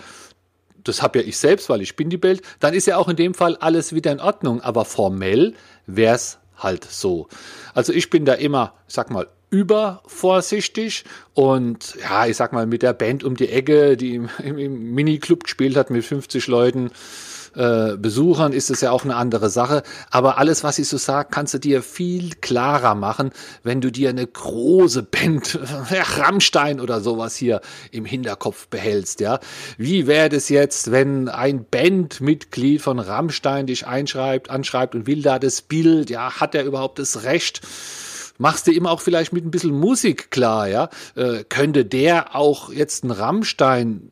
das 0.84 1.02
habe 1.02 1.20
ja 1.20 1.26
ich 1.26 1.38
selbst, 1.38 1.70
weil 1.70 1.82
ich 1.82 1.96
bin 1.96 2.10
die 2.10 2.18
Bild, 2.18 2.42
dann 2.60 2.74
ist 2.74 2.88
ja 2.88 2.98
auch 2.98 3.08
in 3.08 3.16
dem 3.16 3.34
Fall 3.34 3.56
alles 3.58 3.94
wieder 3.94 4.12
in 4.12 4.20
Ordnung. 4.20 4.62
Aber 4.62 4.86
formell 4.86 5.54
wäre 5.86 6.16
es 6.16 6.38
halt 6.58 6.86
so. 6.86 7.28
Also 7.74 7.94
ich 7.94 8.10
bin 8.10 8.26
da 8.26 8.34
immer, 8.34 8.74
sag 8.88 9.12
mal, 9.12 9.28
übervorsichtig 9.50 11.04
und 11.34 11.96
ja, 12.02 12.26
ich 12.26 12.38
sag 12.38 12.54
mal, 12.54 12.66
mit 12.66 12.84
der 12.84 12.94
Band 12.94 13.24
um 13.24 13.36
die 13.36 13.50
Ecke, 13.50 13.98
die 13.98 14.16
im, 14.16 14.30
im 14.40 14.94
Miniclub 14.94 15.44
gespielt 15.44 15.76
hat 15.76 15.90
mit 15.90 16.06
50 16.06 16.48
Leuten, 16.48 16.92
äh, 17.56 17.98
Besuchern 17.98 18.54
ist 18.54 18.70
es 18.70 18.82
ja 18.82 18.92
auch 18.92 19.04
eine 19.04 19.16
andere 19.16 19.50
Sache. 19.50 19.84
Aber 20.10 20.38
alles, 20.38 20.64
was 20.64 20.80
ich 20.80 20.88
so 20.88 20.98
sage, 20.98 21.30
kannst 21.32 21.54
du 21.54 21.60
dir 21.60 21.84
viel 21.84 22.32
klarer 22.42 22.96
machen, 22.96 23.32
wenn 23.64 23.82
du 23.82 23.92
dir 23.92 24.10
eine 24.10 24.26
große 24.26 25.04
Band, 25.04 25.60
ja, 25.92 26.04
Rammstein 26.04 26.80
oder 26.80 27.02
sowas 27.02 27.36
hier 27.36 27.62
im 27.92 28.06
Hinterkopf 28.06 28.68
behältst. 28.68 29.20
Ja, 29.20 29.40
wie 29.78 30.08
wäre 30.08 30.30
das 30.30 30.50
jetzt, 30.50 30.92
wenn 30.92 31.30
ein 31.30 31.66
Bandmitglied 31.70 32.82
von 32.82 33.00
Rammstein 33.00 33.68
dich 33.68 33.88
einschreibt, 33.88 34.50
anschreibt 34.50 34.96
und 34.96 35.08
will 35.08 35.22
da 35.22 35.40
das 35.40 35.62
Bild? 35.62 36.10
Ja, 36.10 36.40
hat 36.40 36.56
er 36.56 36.66
überhaupt 36.66 37.00
das 37.00 37.24
Recht? 37.24 37.62
machst 38.42 38.66
du 38.66 38.72
ihm 38.72 38.88
auch 38.88 39.02
vielleicht 39.02 39.34
mit 39.34 39.46
ein 39.46 39.52
bisschen 39.52 39.80
Musik 39.80 40.32
klar, 40.32 40.68
ja? 40.68 40.90
Äh, 41.16 41.44
könnte 41.48 41.86
der 41.86 42.36
auch 42.36 42.74
jetzt 42.74 43.04
ein 43.04 43.12
Rammstein 43.12 44.12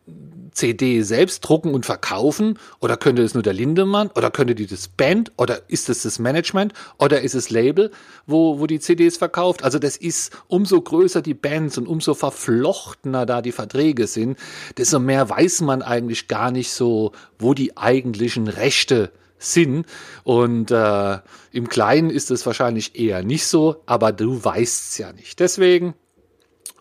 CD 0.52 1.02
selbst 1.02 1.42
drucken 1.42 1.74
und 1.74 1.86
verkaufen? 1.86 2.58
Oder 2.80 2.98
könnte 2.98 3.22
es 3.24 3.34
nur 3.34 3.44
der 3.44 3.54
Lindemann? 3.54 4.10
Oder 4.16 4.32
könnte 4.32 4.56
die 4.56 4.68
das 4.68 4.88
Band? 4.88 5.32
Oder 5.38 5.70
ist 5.70 5.90
es 5.90 6.04
das 6.04 6.20
Management? 6.20 6.74
Oder 6.98 7.22
ist 7.22 7.36
es 7.36 7.50
Label, 7.50 7.92
wo, 8.26 8.60
wo 8.60 8.68
die 8.68 8.80
CDs 8.80 9.18
verkauft? 9.18 9.64
Also 9.64 9.80
das 9.80 9.98
ist, 9.98 10.32
umso 10.48 10.82
größer 10.82 11.22
die 11.22 11.34
Bands 11.34 11.78
und 11.78 11.88
umso 11.88 12.14
verflochtener 12.14 13.26
da 13.26 13.42
die 13.42 13.52
Verträge 13.52 14.08
sind, 14.08 14.38
desto 14.78 15.00
mehr 15.00 15.30
weiß 15.30 15.62
man 15.62 15.82
eigentlich 15.82 16.28
gar 16.28 16.52
nicht 16.52 16.72
so, 16.72 17.12
wo 17.38 17.54
die 17.54 17.78
eigentlichen 17.78 18.48
Rechte 18.48 19.12
Sinn. 19.40 19.86
Und 20.24 20.70
äh, 20.70 21.18
im 21.52 21.70
Kleinen 21.70 22.10
ist 22.10 22.30
es 22.30 22.46
wahrscheinlich 22.46 23.00
eher 23.00 23.24
nicht 23.24 23.46
so, 23.46 23.82
aber 23.86 24.12
du 24.12 24.44
weißt 24.44 24.92
es 24.92 24.98
ja 24.98 25.14
nicht. 25.14 25.40
Deswegen, 25.40 25.96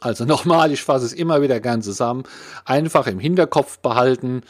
also 0.00 0.24
nochmal, 0.24 0.72
ich 0.72 0.82
fasse 0.82 1.06
es 1.06 1.12
immer 1.12 1.42
wieder 1.42 1.60
gern 1.60 1.82
zusammen, 1.82 2.24
einfach 2.64 3.06
im 3.06 3.18
Hinterkopf 3.18 3.78
behalten, 3.78 4.42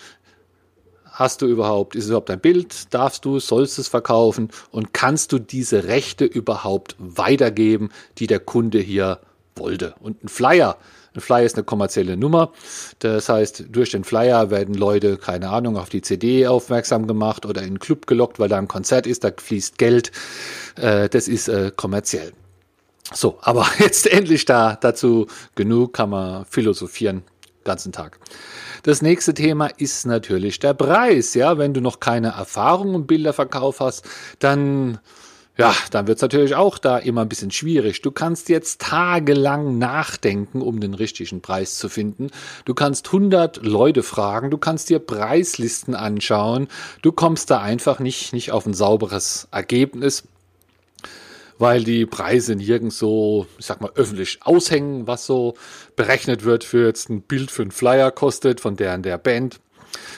hast 1.05 1.43
du 1.43 1.47
überhaupt, 1.47 1.97
ist 1.97 2.05
es 2.05 2.11
überhaupt 2.11 2.31
ein 2.31 2.40
Bild, 2.40 2.95
darfst 2.95 3.25
du, 3.25 3.40
sollst 3.40 3.78
es 3.78 3.88
verkaufen 3.88 4.50
und 4.71 4.95
kannst 4.95 5.33
du 5.33 5.38
diese 5.38 5.85
Rechte 5.85 6.25
überhaupt 6.25 6.95
weitergeben, 6.99 7.90
die 8.19 8.28
der 8.28 8.40
Kunde 8.40 8.78
hier 8.78 9.19
wollte. 9.57 9.95
Und 10.00 10.23
ein 10.23 10.28
Flyer, 10.28 10.76
ein 11.14 11.21
Flyer 11.21 11.45
ist 11.45 11.57
eine 11.57 11.64
kommerzielle 11.64 12.17
Nummer. 12.17 12.52
Das 13.00 13.28
heißt, 13.28 13.64
durch 13.71 13.90
den 13.90 14.05
Flyer 14.05 14.50
werden 14.50 14.75
Leute, 14.75 15.17
keine 15.17 15.49
Ahnung, 15.50 15.76
auf 15.76 15.88
die 15.88 16.02
CD 16.02 16.47
aufmerksam 16.47 17.09
gemacht 17.09 17.45
oder 17.45 17.62
in 17.62 17.69
einen 17.69 17.78
Club 17.81 18.07
gelockt, 18.07 18.38
weil 18.38 18.49
da 18.49 18.59
ein 18.59 18.69
Konzert 18.69 19.07
ist, 19.09 19.25
da 19.25 19.33
fließt 19.37 19.78
Geld. 19.78 20.12
Äh, 20.76 21.09
das 21.09 21.26
ist 21.26 21.49
äh, 21.49 21.73
kommerziell. 21.75 22.33
So, 23.12 23.38
aber 23.41 23.67
jetzt 23.79 24.07
endlich 24.07 24.45
da 24.45 24.77
dazu 24.81 25.27
genug, 25.55 25.93
kann 25.93 26.11
man 26.11 26.45
philosophieren 26.45 27.23
ganzen 27.65 27.93
Tag. 27.93 28.19
Das 28.83 29.03
nächste 29.03 29.35
Thema 29.35 29.67
ist 29.67 30.07
natürlich 30.07 30.59
der 30.59 30.73
Preis. 30.73 31.35
Ja, 31.35 31.59
wenn 31.59 31.75
du 31.75 31.81
noch 31.81 32.00
keine 32.00 32.29
Erfahrung 32.29 32.95
im 32.95 33.07
Bilderverkauf 33.07 33.81
hast, 33.81 34.05
dann 34.38 34.99
ja, 35.59 35.75
dann 35.91 36.07
wird's 36.07 36.23
natürlich 36.23 36.55
auch 36.55 36.79
da 36.79 36.99
immer 36.99 37.23
ein 37.23 37.29
bisschen 37.29 37.50
schwierig. 37.50 38.00
Du 38.00 38.12
kannst 38.12 38.49
jetzt 38.49 38.81
tagelang 38.81 39.77
nachdenken, 39.77 40.62
um 40.62 40.79
den 40.79 40.95
richtigen 40.95 41.43
Preis 41.43 41.77
zu 41.77 41.88
finden. 41.88 42.29
Du 42.65 42.75
kannst 42.75 43.09
100 43.09 43.67
Leute 43.67 44.05
fragen, 44.05 44.53
du 44.53 44.57
kannst 44.57 44.88
dir 44.88 45.00
Preislisten 45.00 45.97
anschauen. 45.97 46.69
Du 47.03 47.11
kommst 47.11 47.50
da 47.50 47.61
einfach 47.61 47.99
nicht, 47.99 48.33
nicht 48.33 48.53
auf 48.53 48.67
ein 48.67 48.75
sauberes 48.75 49.49
Ergebnis 49.50 50.23
weil 51.59 51.85
die 51.85 52.07
Preise 52.07 52.55
nirgends 52.55 52.99
so, 52.99 53.47
ich 53.59 53.67
sag 53.67 53.81
mal, 53.81 53.91
öffentlich 53.95 54.38
aushängen, 54.43 55.07
was 55.07 55.27
so 55.27 55.55
berechnet 55.97 56.45
wird 56.45 56.65
für 56.65 56.87
jetzt 56.87 57.11
ein 57.11 57.23
Bild 57.23 57.50
für 57.50 57.62
einen 57.62 57.71
Flyer 57.71 58.11
kostet 58.11 58.61
von 58.61 58.77
der 58.77 58.95
und 58.95 59.05
der 59.05 59.19
Band. 59.19 59.61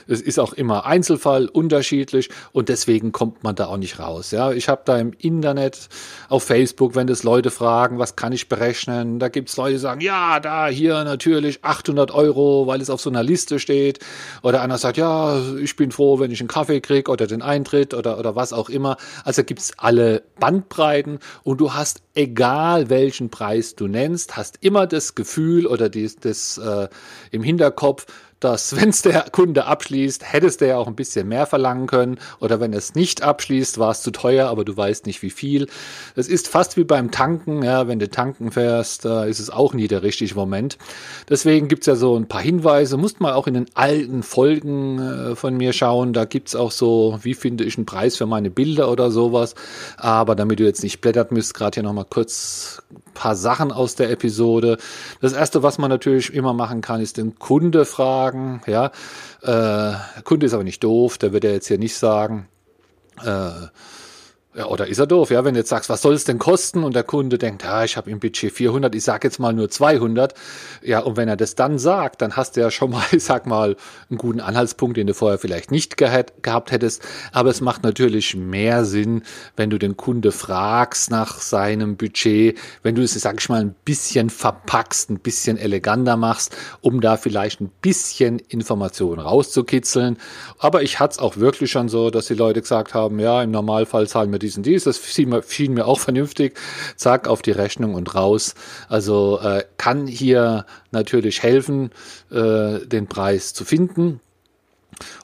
Es 0.06 0.20
ist 0.20 0.38
auch 0.38 0.52
immer 0.52 0.86
Einzelfall 0.86 1.46
unterschiedlich 1.46 2.30
und 2.52 2.68
deswegen 2.68 3.12
kommt 3.12 3.44
man 3.44 3.54
da 3.54 3.66
auch 3.66 3.76
nicht 3.76 3.98
raus. 3.98 4.30
Ja, 4.30 4.52
ich 4.52 4.68
habe 4.68 4.82
da 4.84 4.98
im 4.98 5.12
Internet, 5.18 5.88
auf 6.28 6.44
Facebook, 6.44 6.94
wenn 6.94 7.06
das 7.06 7.22
Leute 7.22 7.50
fragen, 7.50 7.98
was 7.98 8.16
kann 8.16 8.32
ich 8.32 8.48
berechnen, 8.48 9.18
da 9.18 9.28
gibt 9.28 9.48
es 9.48 9.56
Leute, 9.56 9.72
die 9.72 9.78
sagen, 9.78 10.00
ja, 10.00 10.40
da 10.40 10.68
hier 10.68 11.04
natürlich 11.04 11.64
800 11.64 12.10
Euro, 12.10 12.66
weil 12.66 12.80
es 12.80 12.90
auf 12.90 13.00
so 13.00 13.10
einer 13.10 13.22
Liste 13.22 13.58
steht. 13.58 14.00
Oder 14.42 14.62
einer 14.62 14.78
sagt, 14.78 14.96
ja, 14.96 15.40
ich 15.56 15.76
bin 15.76 15.92
froh, 15.92 16.18
wenn 16.18 16.30
ich 16.30 16.40
einen 16.40 16.48
Kaffee 16.48 16.80
kriege 16.80 17.10
oder 17.10 17.26
den 17.26 17.42
Eintritt 17.42 17.94
oder, 17.94 18.18
oder 18.18 18.36
was 18.36 18.52
auch 18.52 18.68
immer. 18.68 18.96
Also 19.24 19.44
gibt 19.44 19.60
es 19.60 19.78
alle 19.78 20.22
Bandbreiten 20.38 21.18
und 21.42 21.60
du 21.60 21.74
hast, 21.74 22.02
egal 22.14 22.90
welchen 22.90 23.30
Preis 23.30 23.74
du 23.74 23.86
nennst, 23.86 24.36
hast 24.36 24.58
immer 24.60 24.86
das 24.86 25.14
Gefühl 25.14 25.66
oder 25.66 25.88
die, 25.88 26.10
das 26.20 26.58
äh, 26.58 26.88
im 27.30 27.42
Hinterkopf, 27.42 28.06
dass 28.40 28.75
wenn 28.80 28.88
es 28.88 29.02
der 29.02 29.26
Kunde 29.30 29.66
abschließt, 29.66 30.32
hättest 30.32 30.61
du 30.61 30.68
ja 30.68 30.78
auch 30.78 30.88
ein 30.88 30.97
bisschen 30.97 31.28
mehr 31.28 31.47
verlangen 31.47 31.87
können. 31.87 32.18
Oder 32.40 32.59
wenn 32.61 32.73
es 32.73 32.94
nicht 32.94 33.23
abschließt, 33.23 33.78
war 33.78 33.90
es 33.90 34.02
zu 34.02 34.11
teuer, 34.11 34.49
aber 34.49 34.64
du 34.64 34.76
weißt 34.76 35.06
nicht 35.06 35.23
wie 35.23 35.30
viel. 35.30 35.68
Es 36.16 36.28
ist 36.28 36.49
fast 36.49 36.76
wie 36.76 36.85
beim 36.85 37.11
Tanken. 37.11 37.62
Ja, 37.62 37.87
wenn 37.87 37.99
du 37.99 38.09
tanken 38.09 38.50
fährst, 38.50 39.04
äh, 39.04 39.28
ist 39.28 39.38
es 39.38 39.50
auch 39.50 39.75
nie 39.75 39.88
der 39.88 40.02
richtige 40.02 40.35
Moment. 40.35 40.78
Deswegen 41.28 41.68
gibt's 41.68 41.87
ja 41.87 41.94
so 41.94 42.16
ein 42.16 42.26
paar 42.26 42.42
Hinweise. 42.42 42.97
Musst 42.97 43.20
mal 43.20 43.35
auch 43.35 43.47
in 43.47 43.54
den 43.54 43.66
alten 43.75 44.23
Folgen 44.23 44.99
äh, 44.99 45.37
von 45.37 45.56
mir 45.56 45.73
schauen. 45.73 46.12
Da 46.12 46.25
gibt's 46.25 46.56
auch 46.56 46.70
so, 46.70 47.18
wie 47.23 47.35
finde 47.35 47.64
ich 47.64 47.76
einen 47.76 47.87
Preis 47.87 48.16
für 48.16 48.26
meine 48.26 48.50
Bilder 48.50 48.90
oder 48.90 49.11
sowas. 49.11 49.54
Aber 49.97 50.35
damit 50.35 50.59
du 50.61 50.64
jetzt 50.64 50.82
nicht 50.82 51.00
blättert 51.00 51.32
müsst, 51.32 51.54
gerade 51.54 51.75
hier 51.75 51.82
nochmal 51.82 52.06
kurz 52.09 52.82
paar 53.20 53.37
Sachen 53.37 53.70
aus 53.70 53.97
der 53.97 54.11
Episode. 54.11 54.78
Das 55.20 55.35
erste, 55.35 55.62
was 55.62 55.76
man 55.76 55.90
natürlich 55.90 56.32
immer 56.32 56.54
machen 56.54 56.80
kann, 56.80 57.02
ist 57.02 57.18
den 57.18 57.38
Kunde 57.38 57.85
fragen. 57.85 58.29
Ja, 58.66 58.87
äh, 59.42 59.49
der 59.49 60.22
Kunde 60.25 60.46
ist 60.46 60.54
aber 60.54 60.64
nicht 60.64 60.82
doof, 60.84 61.18
der 61.18 61.32
wird 61.32 61.44
ja 61.44 61.50
jetzt 61.50 61.68
hier 61.68 61.78
nicht 61.78 61.96
sagen, 61.96 62.49
äh, 63.25 63.50
ja, 64.52 64.66
oder 64.66 64.88
ist 64.88 64.99
er 64.99 65.07
doof? 65.07 65.30
Ja, 65.30 65.45
wenn 65.45 65.54
du 65.54 65.61
jetzt 65.61 65.69
sagst, 65.69 65.88
was 65.90 66.02
soll 66.02 66.14
es 66.14 66.25
denn 66.25 66.40
kosten? 66.40 66.83
Und 66.83 66.97
der 66.97 67.04
Kunde 67.04 67.38
denkt, 67.38 67.62
ja, 67.62 67.85
ich 67.85 67.97
habe 67.97 68.11
im 68.11 68.19
Budget 68.19 68.52
400, 68.52 68.92
ich 68.97 69.04
sag 69.04 69.23
jetzt 69.23 69.38
mal 69.38 69.52
nur 69.52 69.71
200. 69.71 70.35
Ja, 70.83 70.99
und 71.00 71.16
wenn 71.16 71.28
er 71.28 71.37
das 71.37 71.54
dann 71.54 71.78
sagt, 71.78 72.21
dann 72.21 72.35
hast 72.35 72.57
du 72.57 72.61
ja 72.61 72.73
schon 72.73 72.90
mal, 72.90 73.04
ich 73.12 73.23
sag 73.23 73.47
mal, 73.47 73.76
einen 74.11 74.19
guten 74.19 74.40
Anhaltspunkt, 74.40 74.97
den 74.97 75.07
du 75.07 75.14
vorher 75.14 75.38
vielleicht 75.38 75.71
nicht 75.71 75.97
gehabt 75.97 76.73
hättest. 76.73 77.00
Aber 77.30 77.50
es 77.50 77.61
macht 77.61 77.85
natürlich 77.85 78.35
mehr 78.35 78.85
Sinn, 78.85 79.23
wenn 79.54 79.71
du 79.71 79.78
den 79.78 79.97
Kunde 79.97 80.33
fragst 80.33 81.12
nach 81.12 81.40
seinem 81.40 81.97
Budget, 81.97 82.59
wenn 82.83 82.97
du 82.97 83.02
es, 83.02 83.14
sag 83.14 83.40
ich 83.40 83.49
mal, 83.49 83.61
ein 83.61 83.76
bisschen 83.85 84.30
verpackst, 84.30 85.11
ein 85.11 85.21
bisschen 85.21 85.59
eleganter 85.59 86.16
machst, 86.16 86.57
um 86.80 87.00
da 87.00 87.16
vielleicht 87.16 87.61
ein 87.61 87.71
bisschen 87.83 88.40
Informationen 88.40 89.21
rauszukitzeln. 89.21 90.19
Aber 90.59 90.83
ich 90.83 90.99
hatte 90.99 91.12
es 91.12 91.19
auch 91.21 91.37
wirklich 91.37 91.71
schon 91.71 91.88
so, 91.88 92.11
dass 92.11 92.26
die 92.26 92.35
Leute 92.35 92.61
gesagt 92.61 92.95
haben, 92.95 93.21
ja, 93.21 93.45
im 93.45 93.52
Normalfall 93.52 94.09
zahlen 94.09 94.33
wir 94.33 94.39
dies 94.42 94.56
und 94.56 94.66
dies. 94.66 94.85
Das 94.85 95.00
schien 95.04 95.28
mir, 95.28 95.87
auch 95.87 96.00
vernünftig. 96.00 96.59
Zack, 96.97 97.28
auf 97.28 97.42
die 97.42 97.52
Rechnung 97.52 97.94
und 97.94 98.14
raus. 98.14 98.54
Also 98.88 99.38
äh, 99.40 99.64
kann 99.76 100.06
hier 100.06 100.66
natürlich 100.90 101.42
helfen, 101.42 101.90
äh, 102.30 102.87
den 102.87 103.06
Preis 103.06 103.54
zu 103.54 103.64
finden. 103.64 104.20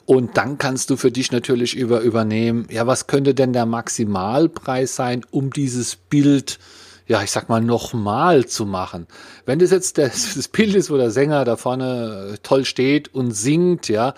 Und 0.05 0.37
dann 0.37 0.57
kannst 0.57 0.89
du 0.89 0.95
für 0.95 1.11
dich 1.11 1.31
natürlich 1.31 1.75
über, 1.75 2.01
übernehmen, 2.01 2.67
ja, 2.71 2.87
was 2.87 3.07
könnte 3.07 3.35
denn 3.35 3.53
der 3.53 3.65
Maximalpreis 3.65 4.95
sein, 4.95 5.23
um 5.31 5.51
dieses 5.51 5.95
Bild 5.95 6.59
ja, 7.07 7.23
ich 7.23 7.31
sag 7.31 7.47
mal, 7.47 7.61
nochmal 7.61 8.45
zu 8.45 8.65
machen. 8.65 9.07
Wenn 9.45 9.59
das 9.59 9.71
jetzt 9.71 9.97
das, 9.97 10.33
das 10.35 10.47
Bild 10.49 10.75
ist, 10.75 10.91
wo 10.91 10.97
der 10.97 11.11
Sänger 11.11 11.45
da 11.45 11.55
vorne 11.55 12.33
äh, 12.33 12.37
toll 12.43 12.65
steht 12.65 13.13
und 13.13 13.31
singt, 13.31 13.87
ja, 13.87 14.13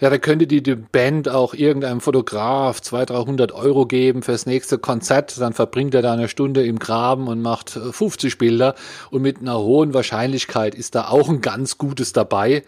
ja, 0.00 0.10
da 0.10 0.18
könnte 0.18 0.46
die, 0.46 0.62
die 0.62 0.74
Band 0.74 1.28
auch 1.28 1.54
irgendeinem 1.54 2.00
Fotograf 2.00 2.80
200, 2.80 3.10
300 3.10 3.52
Euro 3.52 3.86
geben 3.86 4.22
fürs 4.22 4.46
nächste 4.46 4.78
Konzert. 4.78 5.40
Dann 5.40 5.52
verbringt 5.52 5.94
er 5.94 6.02
da 6.02 6.12
eine 6.12 6.28
Stunde 6.28 6.64
im 6.64 6.78
Graben 6.78 7.28
und 7.28 7.40
macht 7.40 7.70
50 7.70 8.32
äh, 8.32 8.36
Bilder. 8.36 8.74
Und 9.10 9.22
mit 9.22 9.38
einer 9.38 9.58
hohen 9.58 9.94
Wahrscheinlichkeit 9.94 10.74
ist 10.74 10.94
da 10.94 11.08
auch 11.08 11.28
ein 11.28 11.40
ganz 11.40 11.78
gutes 11.78 12.12
dabei 12.12 12.64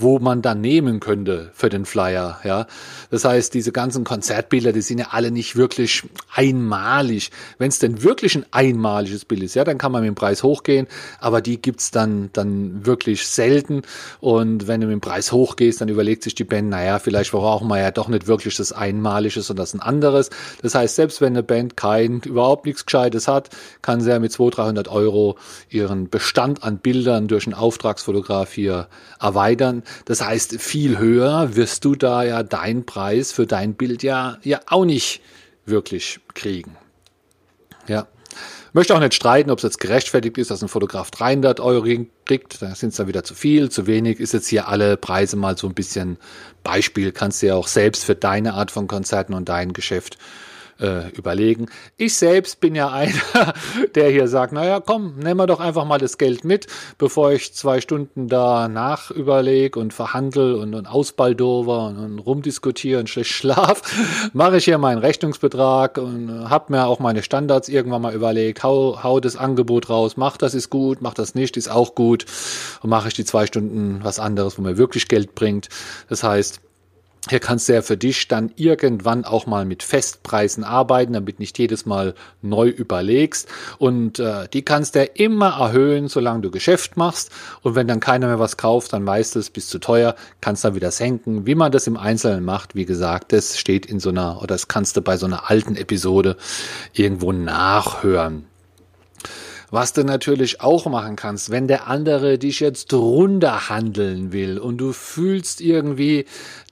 wo 0.00 0.18
man 0.18 0.42
dann 0.42 0.60
nehmen 0.60 1.00
könnte 1.00 1.50
für 1.54 1.68
den 1.68 1.84
Flyer. 1.84 2.40
Ja, 2.44 2.66
das 3.10 3.24
heißt, 3.24 3.54
diese 3.54 3.72
ganzen 3.72 4.04
Konzertbilder, 4.04 4.72
die 4.72 4.82
sind 4.82 4.98
ja 4.98 5.08
alle 5.10 5.30
nicht 5.30 5.56
wirklich 5.56 6.02
einmalig. 6.34 7.30
Wenn 7.58 7.68
es 7.68 7.78
denn 7.78 8.02
wirklich 8.02 8.36
ein 8.36 8.46
einmaliges 8.50 9.24
Bild 9.24 9.42
ist, 9.42 9.54
ja, 9.54 9.64
dann 9.64 9.78
kann 9.78 9.92
man 9.92 10.02
mit 10.02 10.08
dem 10.08 10.14
Preis 10.14 10.42
hochgehen, 10.42 10.86
aber 11.20 11.40
die 11.40 11.60
gibt's 11.60 11.90
dann 11.90 12.30
dann 12.32 12.86
wirklich 12.86 13.26
selten. 13.26 13.82
Und 14.20 14.66
wenn 14.66 14.80
du 14.80 14.86
mit 14.86 14.94
dem 14.94 15.00
Preis 15.00 15.32
hochgehst, 15.32 15.80
dann 15.80 15.88
überlegt 15.88 16.22
sich 16.22 16.34
die 16.34 16.44
Band, 16.44 16.70
naja, 16.70 16.98
vielleicht 16.98 17.32
brauchen 17.32 17.68
wir 17.68 17.78
ja 17.78 17.90
doch 17.90 18.08
nicht 18.08 18.26
wirklich 18.26 18.56
das 18.56 18.72
Einmalige, 18.72 19.42
sondern 19.42 19.62
das 19.62 19.74
ein 19.74 19.80
anderes. 19.80 20.30
Das 20.62 20.74
heißt, 20.74 20.96
selbst 20.96 21.20
wenn 21.20 21.34
eine 21.34 21.42
Band 21.42 21.76
kein 21.76 22.20
überhaupt 22.20 22.66
nichts 22.66 22.86
Gescheites 22.86 23.28
hat, 23.28 23.50
kann 23.82 24.00
sie 24.00 24.10
ja 24.10 24.18
mit 24.18 24.32
200, 24.32 24.58
300 24.58 24.88
Euro 24.88 25.36
ihren 25.68 26.08
Bestand 26.08 26.62
an 26.62 26.78
Bildern 26.78 27.28
durch 27.28 27.46
einen 27.46 27.54
Auftragsfotograf 27.54 28.52
hier 28.52 28.88
erweitern. 29.20 29.82
Das 30.04 30.20
heißt, 30.20 30.60
viel 30.60 30.98
höher 30.98 31.56
wirst 31.56 31.84
du 31.84 31.94
da 31.94 32.22
ja 32.22 32.42
deinen 32.42 32.86
Preis 32.86 33.32
für 33.32 33.46
dein 33.46 33.74
Bild 33.74 34.02
ja, 34.02 34.38
ja 34.42 34.60
auch 34.66 34.84
nicht 34.84 35.20
wirklich 35.66 36.20
kriegen. 36.34 36.76
Ja. 37.86 38.06
Möchte 38.72 38.94
auch 38.94 39.00
nicht 39.00 39.14
streiten, 39.14 39.50
ob 39.50 39.58
es 39.58 39.64
jetzt 39.64 39.80
gerechtfertigt 39.80 40.38
ist, 40.38 40.52
dass 40.52 40.62
ein 40.62 40.68
Fotograf 40.68 41.10
300 41.10 41.58
Euro 41.58 41.84
kriegt. 42.24 42.62
Da 42.62 42.72
sind 42.76 42.90
es 42.90 42.96
dann 42.96 43.08
wieder 43.08 43.24
zu 43.24 43.34
viel, 43.34 43.68
zu 43.68 43.88
wenig. 43.88 44.20
Ist 44.20 44.32
jetzt 44.32 44.46
hier 44.46 44.68
alle 44.68 44.96
Preise 44.96 45.36
mal 45.36 45.58
so 45.58 45.66
ein 45.66 45.74
bisschen 45.74 46.18
Beispiel. 46.62 47.10
Kannst 47.10 47.42
du 47.42 47.48
ja 47.48 47.56
auch 47.56 47.66
selbst 47.66 48.04
für 48.04 48.14
deine 48.14 48.54
Art 48.54 48.70
von 48.70 48.86
Konzerten 48.86 49.34
und 49.34 49.48
dein 49.48 49.72
Geschäft 49.72 50.18
äh, 50.80 51.08
überlegen. 51.10 51.66
Ich 51.96 52.16
selbst 52.16 52.60
bin 52.60 52.74
ja 52.74 52.90
einer, 52.90 53.12
der 53.94 54.10
hier 54.10 54.28
sagt, 54.28 54.52
naja, 54.52 54.80
komm, 54.80 55.18
nehmen 55.18 55.38
wir 55.38 55.46
doch 55.46 55.60
einfach 55.60 55.84
mal 55.84 55.98
das 55.98 56.18
Geld 56.18 56.44
mit, 56.44 56.66
bevor 56.98 57.32
ich 57.32 57.54
zwei 57.54 57.80
Stunden 57.80 58.28
danach 58.28 59.10
überlege 59.10 59.78
und 59.78 59.92
verhandle 59.92 60.56
und, 60.56 60.74
und 60.74 60.86
ausbaldover 60.86 61.88
und, 61.88 61.98
und 61.98 62.18
rumdiskutiere 62.18 63.00
und 63.00 63.08
schlecht 63.08 63.30
schlaf, 63.30 63.82
mache 64.32 64.56
ich 64.56 64.64
hier 64.64 64.78
meinen 64.78 64.98
Rechnungsbetrag 64.98 65.98
und 65.98 66.48
habe 66.48 66.72
mir 66.72 66.86
auch 66.86 66.98
meine 66.98 67.22
Standards 67.22 67.68
irgendwann 67.68 68.02
mal 68.02 68.14
überlegt, 68.14 68.62
hau, 68.62 69.02
hau 69.02 69.20
das 69.20 69.36
Angebot 69.36 69.90
raus, 69.90 70.16
mach 70.16 70.36
das 70.36 70.54
ist 70.54 70.70
gut, 70.70 71.02
mach 71.02 71.14
das 71.14 71.34
nicht, 71.34 71.56
ist 71.56 71.70
auch 71.70 71.94
gut 71.94 72.24
und 72.82 72.90
mache 72.90 73.08
ich 73.08 73.14
die 73.14 73.24
zwei 73.24 73.46
Stunden 73.46 74.00
was 74.02 74.18
anderes, 74.18 74.58
wo 74.58 74.62
mir 74.62 74.78
wirklich 74.78 75.08
Geld 75.08 75.34
bringt. 75.34 75.68
Das 76.08 76.22
heißt, 76.22 76.60
hier 77.28 77.38
kannst 77.38 77.68
du 77.68 77.74
ja 77.74 77.82
für 77.82 77.98
dich 77.98 78.28
dann 78.28 78.50
irgendwann 78.56 79.24
auch 79.24 79.46
mal 79.46 79.66
mit 79.66 79.82
Festpreisen 79.82 80.64
arbeiten, 80.64 81.12
damit 81.12 81.38
nicht 81.38 81.58
jedes 81.58 81.84
Mal 81.84 82.14
neu 82.40 82.68
überlegst. 82.68 83.48
Und 83.78 84.18
äh, 84.18 84.48
die 84.48 84.62
kannst 84.62 84.94
du 84.94 85.00
ja 85.00 85.06
immer 85.14 85.58
erhöhen, 85.60 86.08
solange 86.08 86.40
du 86.40 86.50
Geschäft 86.50 86.96
machst. 86.96 87.30
Und 87.62 87.74
wenn 87.74 87.86
dann 87.86 88.00
keiner 88.00 88.26
mehr 88.26 88.38
was 88.38 88.56
kauft, 88.56 88.94
dann 88.94 89.06
weißt 89.06 89.34
du, 89.34 89.38
es 89.38 89.50
bist 89.50 89.68
zu 89.68 89.78
teuer, 89.78 90.14
kannst 90.40 90.64
dann 90.64 90.74
wieder 90.74 90.90
senken. 90.90 91.46
Wie 91.46 91.54
man 91.54 91.72
das 91.72 91.86
im 91.86 91.98
Einzelnen 91.98 92.44
macht, 92.44 92.74
wie 92.74 92.86
gesagt, 92.86 93.32
das 93.32 93.58
steht 93.58 93.84
in 93.84 94.00
so 94.00 94.08
einer, 94.08 94.38
oder 94.38 94.48
das 94.48 94.68
kannst 94.68 94.96
du 94.96 95.02
bei 95.02 95.18
so 95.18 95.26
einer 95.26 95.50
alten 95.50 95.76
Episode 95.76 96.36
irgendwo 96.94 97.32
nachhören. 97.32 98.49
Was 99.70 99.92
du 99.92 100.04
natürlich 100.04 100.60
auch 100.60 100.86
machen 100.86 101.16
kannst, 101.16 101.50
wenn 101.50 101.68
der 101.68 101.86
andere 101.86 102.38
dich 102.38 102.60
jetzt 102.60 102.92
runterhandeln 102.92 104.32
will 104.32 104.58
und 104.58 104.78
du 104.78 104.92
fühlst 104.92 105.60
irgendwie, 105.60 106.26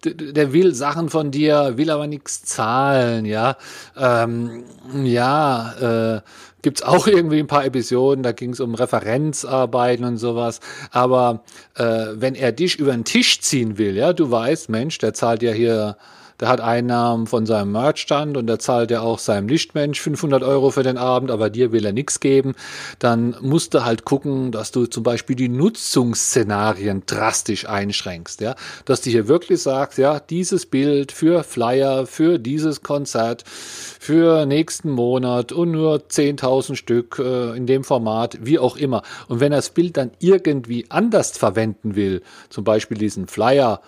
der 0.04 0.52
will 0.52 0.74
Sachen 0.74 1.08
von 1.08 1.30
dir, 1.30 1.76
will 1.76 1.90
aber 1.90 2.06
nichts 2.06 2.42
zahlen, 2.42 3.24
ja, 3.24 3.56
ähm, 3.96 4.64
ja, 5.04 6.16
äh, 6.16 6.20
gibt's 6.62 6.82
auch 6.82 7.06
irgendwie 7.06 7.38
ein 7.38 7.46
paar 7.46 7.64
Episoden, 7.64 8.22
da 8.22 8.32
ging 8.32 8.50
es 8.50 8.60
um 8.60 8.74
Referenzarbeiten 8.74 10.04
und 10.04 10.16
sowas. 10.16 10.60
Aber 10.90 11.44
äh, 11.76 12.06
wenn 12.14 12.34
er 12.34 12.52
dich 12.52 12.78
über 12.78 12.92
den 12.92 13.04
Tisch 13.04 13.40
ziehen 13.40 13.78
will, 13.78 13.96
ja, 13.96 14.12
du 14.12 14.30
weißt, 14.30 14.68
Mensch, 14.68 14.98
der 14.98 15.14
zahlt 15.14 15.42
ja 15.42 15.52
hier 15.52 15.96
der 16.40 16.48
hat 16.48 16.60
Einnahmen 16.60 17.26
von 17.26 17.46
seinem 17.46 17.72
Merchstand 17.72 18.36
und 18.36 18.46
der 18.46 18.58
zahlt 18.58 18.90
ja 18.90 19.00
auch 19.00 19.18
seinem 19.18 19.48
Lichtmensch 19.48 20.00
500 20.00 20.42
Euro 20.42 20.70
für 20.70 20.82
den 20.82 20.96
Abend, 20.96 21.30
aber 21.30 21.50
dir 21.50 21.72
will 21.72 21.84
er 21.84 21.92
nichts 21.92 22.20
geben. 22.20 22.54
Dann 22.98 23.36
musst 23.40 23.74
du 23.74 23.84
halt 23.84 24.04
gucken, 24.04 24.52
dass 24.52 24.70
du 24.70 24.86
zum 24.86 25.02
Beispiel 25.02 25.34
die 25.34 25.48
Nutzungsszenarien 25.48 27.02
drastisch 27.06 27.68
einschränkst, 27.68 28.40
ja. 28.40 28.54
Dass 28.84 29.00
du 29.00 29.10
hier 29.10 29.26
wirklich 29.26 29.62
sagst, 29.62 29.98
ja, 29.98 30.20
dieses 30.20 30.66
Bild 30.66 31.10
für 31.12 31.42
Flyer, 31.42 32.06
für 32.06 32.38
dieses 32.38 32.82
Konzert, 32.82 33.44
für 33.46 34.46
nächsten 34.46 34.90
Monat 34.90 35.52
und 35.52 35.72
nur 35.72 35.96
10.000 35.96 36.76
Stück 36.76 37.18
äh, 37.18 37.56
in 37.56 37.66
dem 37.66 37.82
Format, 37.82 38.38
wie 38.40 38.58
auch 38.58 38.76
immer. 38.76 39.02
Und 39.26 39.40
wenn 39.40 39.52
er 39.52 39.58
das 39.58 39.70
Bild 39.70 39.96
dann 39.96 40.12
irgendwie 40.20 40.86
anders 40.88 41.36
verwenden 41.36 41.96
will, 41.96 42.22
zum 42.48 42.64
Beispiel 42.64 42.96
diesen 42.96 43.26
Flyer, 43.26 43.80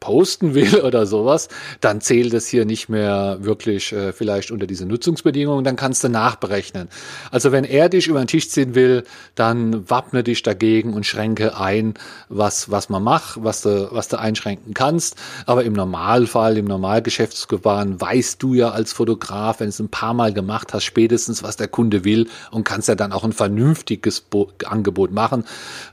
posten 0.00 0.54
will 0.54 0.80
oder 0.84 1.06
sowas, 1.06 1.48
dann 1.80 2.00
zählt 2.00 2.34
es 2.34 2.46
hier 2.46 2.64
nicht 2.64 2.88
mehr 2.88 3.38
wirklich 3.40 3.92
äh, 3.92 4.12
vielleicht 4.12 4.50
unter 4.50 4.66
diese 4.66 4.86
Nutzungsbedingungen, 4.86 5.64
dann 5.64 5.76
kannst 5.76 6.04
du 6.04 6.08
nachberechnen. 6.08 6.88
Also 7.30 7.52
wenn 7.52 7.64
er 7.64 7.88
dich 7.88 8.08
über 8.08 8.18
den 8.18 8.28
Tisch 8.28 8.48
ziehen 8.50 8.74
will, 8.74 9.04
dann 9.34 9.88
wappne 9.88 10.22
dich 10.22 10.42
dagegen 10.42 10.94
und 10.94 11.06
schränke 11.06 11.58
ein, 11.58 11.94
was, 12.28 12.70
was 12.70 12.88
man 12.88 13.02
macht, 13.02 13.42
was 13.42 13.62
du, 13.62 13.88
was 13.92 14.08
du 14.08 14.18
einschränken 14.18 14.74
kannst. 14.74 15.16
Aber 15.46 15.64
im 15.64 15.72
Normalfall, 15.72 16.56
im 16.56 16.66
Normalgeschäftsgebaren 16.66 18.00
weißt 18.00 18.42
du 18.42 18.54
ja 18.54 18.70
als 18.70 18.92
Fotograf, 18.92 19.60
wenn 19.60 19.68
es 19.68 19.78
ein 19.80 19.88
paar 19.88 20.14
Mal 20.14 20.32
gemacht 20.32 20.72
hast, 20.74 20.84
spätestens, 20.84 21.42
was 21.42 21.56
der 21.56 21.68
Kunde 21.68 22.04
will 22.04 22.28
und 22.50 22.64
kannst 22.64 22.88
ja 22.88 22.94
dann 22.94 23.12
auch 23.12 23.24
ein 23.24 23.32
vernünftiges 23.32 24.20
Bo 24.20 24.50
Angebot 24.64 25.12
machen, 25.12 25.44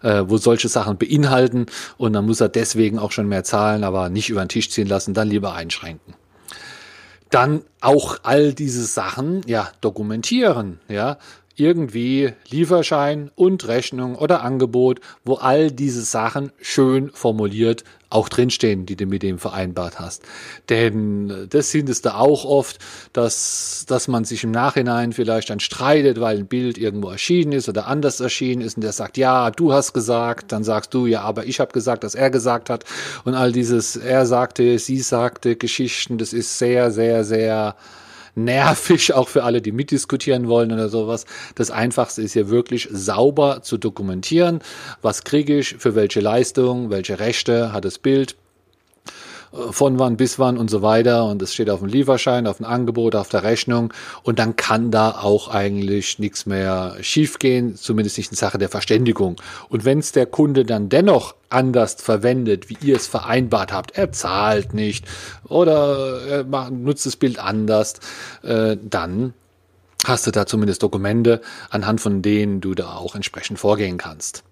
äh, 0.01 0.23
wo 0.27 0.37
solche 0.37 0.69
Sachen 0.69 0.97
beinhalten 0.97 1.65
und 1.97 2.13
dann 2.13 2.25
muss 2.25 2.41
er 2.41 2.49
deswegen 2.49 2.99
auch 2.99 3.11
schon 3.11 3.27
mehr 3.27 3.43
zahlen 3.43 3.72
zahlen, 3.73 3.83
aber 3.83 4.09
nicht 4.09 4.29
über 4.29 4.43
den 4.43 4.49
Tisch 4.49 4.69
ziehen 4.69 4.87
lassen, 4.87 5.13
dann 5.13 5.29
lieber 5.29 5.53
einschränken. 5.53 6.13
Dann 7.29 7.63
auch 7.81 8.19
all 8.23 8.53
diese 8.53 8.83
Sachen, 8.83 9.41
ja, 9.47 9.71
dokumentieren, 9.81 10.79
ja, 10.87 11.17
irgendwie 11.55 12.33
Lieferschein 12.49 13.31
und 13.35 13.67
Rechnung 13.67 14.15
oder 14.15 14.43
Angebot, 14.43 14.99
wo 15.23 15.35
all 15.35 15.71
diese 15.71 16.01
Sachen 16.01 16.51
schön 16.61 17.11
formuliert 17.11 17.83
auch 18.13 18.29
drinstehen, 18.29 18.85
die 18.85 18.95
du 18.95 19.05
mit 19.05 19.23
dem 19.23 19.39
vereinbart 19.39 19.99
hast. 19.99 20.21
Denn 20.69 21.47
das 21.49 21.71
findest 21.71 22.05
du 22.05 22.13
auch 22.13 22.45
oft, 22.45 22.77
dass, 23.11 23.85
dass 23.87 24.07
man 24.07 24.23
sich 24.23 24.43
im 24.43 24.51
Nachhinein 24.51 25.13
vielleicht 25.13 25.49
dann 25.49 25.59
streitet, 25.59 26.21
weil 26.21 26.37
ein 26.37 26.47
Bild 26.47 26.77
irgendwo 26.77 27.09
erschienen 27.09 27.53
ist 27.53 27.69
oder 27.69 27.87
anders 27.87 28.19
erschienen 28.19 28.61
ist 28.61 28.77
und 28.77 28.83
der 28.83 28.91
sagt, 28.91 29.17
ja, 29.17 29.49
du 29.49 29.73
hast 29.73 29.93
gesagt, 29.93 30.51
dann 30.51 30.63
sagst 30.63 30.93
du, 30.93 31.07
ja, 31.07 31.21
aber 31.21 31.45
ich 31.45 31.59
habe 31.59 31.71
gesagt, 31.71 32.03
dass 32.03 32.13
er 32.13 32.29
gesagt 32.29 32.69
hat 32.69 32.85
und 33.25 33.33
all 33.33 33.51
dieses, 33.51 33.95
er 33.95 34.25
sagte, 34.27 34.77
sie 34.77 34.99
sagte 34.99 35.55
Geschichten, 35.55 36.19
das 36.19 36.33
ist 36.33 36.59
sehr, 36.59 36.91
sehr, 36.91 37.23
sehr 37.23 37.75
nervig, 38.35 39.13
auch 39.13 39.29
für 39.29 39.43
alle, 39.43 39.61
die 39.61 39.71
mitdiskutieren 39.71 40.47
wollen 40.47 40.71
oder 40.71 40.89
sowas. 40.89 41.25
Das 41.55 41.71
Einfachste 41.71 42.21
ist 42.21 42.33
hier 42.33 42.49
wirklich 42.49 42.89
sauber 42.91 43.61
zu 43.61 43.77
dokumentieren. 43.77 44.59
Was 45.01 45.23
kriege 45.23 45.59
ich 45.59 45.75
für 45.77 45.95
welche 45.95 46.19
Leistung, 46.19 46.89
welche 46.89 47.19
Rechte 47.19 47.73
hat 47.73 47.85
das 47.85 47.99
Bild, 47.99 48.35
von 49.71 49.99
wann 49.99 50.17
bis 50.17 50.39
wann 50.39 50.57
und 50.57 50.69
so 50.69 50.81
weiter. 50.81 51.25
Und 51.25 51.41
es 51.41 51.53
steht 51.53 51.69
auf 51.69 51.79
dem 51.79 51.89
Lieferschein, 51.89 52.47
auf 52.47 52.57
dem 52.57 52.65
Angebot, 52.65 53.15
auf 53.15 53.29
der 53.29 53.43
Rechnung. 53.43 53.93
Und 54.23 54.39
dann 54.39 54.55
kann 54.55 54.91
da 54.91 55.11
auch 55.11 55.47
eigentlich 55.47 56.19
nichts 56.19 56.45
mehr 56.45 56.97
schiefgehen, 57.01 57.75
zumindest 57.75 58.17
nicht 58.17 58.31
in 58.31 58.37
Sache 58.37 58.57
der 58.57 58.69
Verständigung. 58.69 59.35
Und 59.69 59.85
wenn 59.85 59.99
es 59.99 60.11
der 60.11 60.25
Kunde 60.25 60.65
dann 60.65 60.89
dennoch 60.89 61.35
anders 61.49 61.95
verwendet, 61.95 62.69
wie 62.69 62.77
ihr 62.81 62.95
es 62.95 63.07
vereinbart 63.07 63.71
habt, 63.71 63.95
er 63.95 64.11
zahlt 64.11 64.73
nicht 64.73 65.05
oder 65.47 66.21
er 66.27 66.69
nutzt 66.71 67.05
das 67.05 67.15
Bild 67.15 67.37
anders, 67.37 67.95
äh, 68.41 68.75
dann 68.81 69.33
hast 70.05 70.25
du 70.27 70.31
da 70.31 70.45
zumindest 70.45 70.81
Dokumente, 70.81 71.41
anhand 71.69 72.01
von 72.01 72.21
denen 72.21 72.59
du 72.59 72.73
da 72.73 72.95
auch 72.95 73.15
entsprechend 73.15 73.59
vorgehen 73.59 73.97
kannst. 73.97 74.43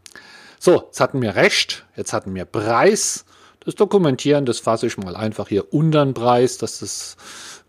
So, 0.59 0.83
jetzt 0.85 0.99
hatten 0.99 1.21
wir 1.23 1.35
Recht, 1.35 1.85
jetzt 1.95 2.13
hatten 2.13 2.35
wir 2.35 2.45
Preis 2.45 3.25
das 3.63 3.75
Dokumentieren, 3.75 4.45
das 4.45 4.59
fasse 4.59 4.87
ich 4.87 4.97
mal 4.97 5.15
einfach 5.15 5.47
hier 5.47 5.73
unter 5.73 6.03
den 6.03 6.13
Preis, 6.13 6.57
dass 6.57 6.79
das 6.79 7.15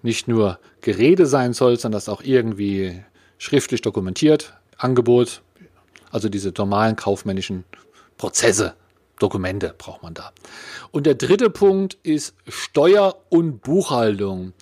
nicht 0.02 0.26
nur 0.26 0.58
Gerede 0.80 1.26
sein 1.26 1.52
soll, 1.52 1.78
sondern 1.78 1.98
das 1.98 2.08
auch 2.08 2.22
irgendwie 2.22 3.04
schriftlich 3.38 3.82
dokumentiert. 3.82 4.54
Angebot, 4.78 5.42
also 6.10 6.28
diese 6.28 6.52
normalen 6.56 6.96
kaufmännischen 6.96 7.64
Prozesse, 8.16 8.74
Dokumente 9.18 9.74
braucht 9.76 10.02
man 10.02 10.14
da. 10.14 10.32
Und 10.90 11.06
der 11.06 11.14
dritte 11.14 11.50
Punkt 11.50 11.96
ist 12.02 12.34
Steuer 12.48 13.16
und 13.28 13.62
Buchhaltung. 13.62 14.52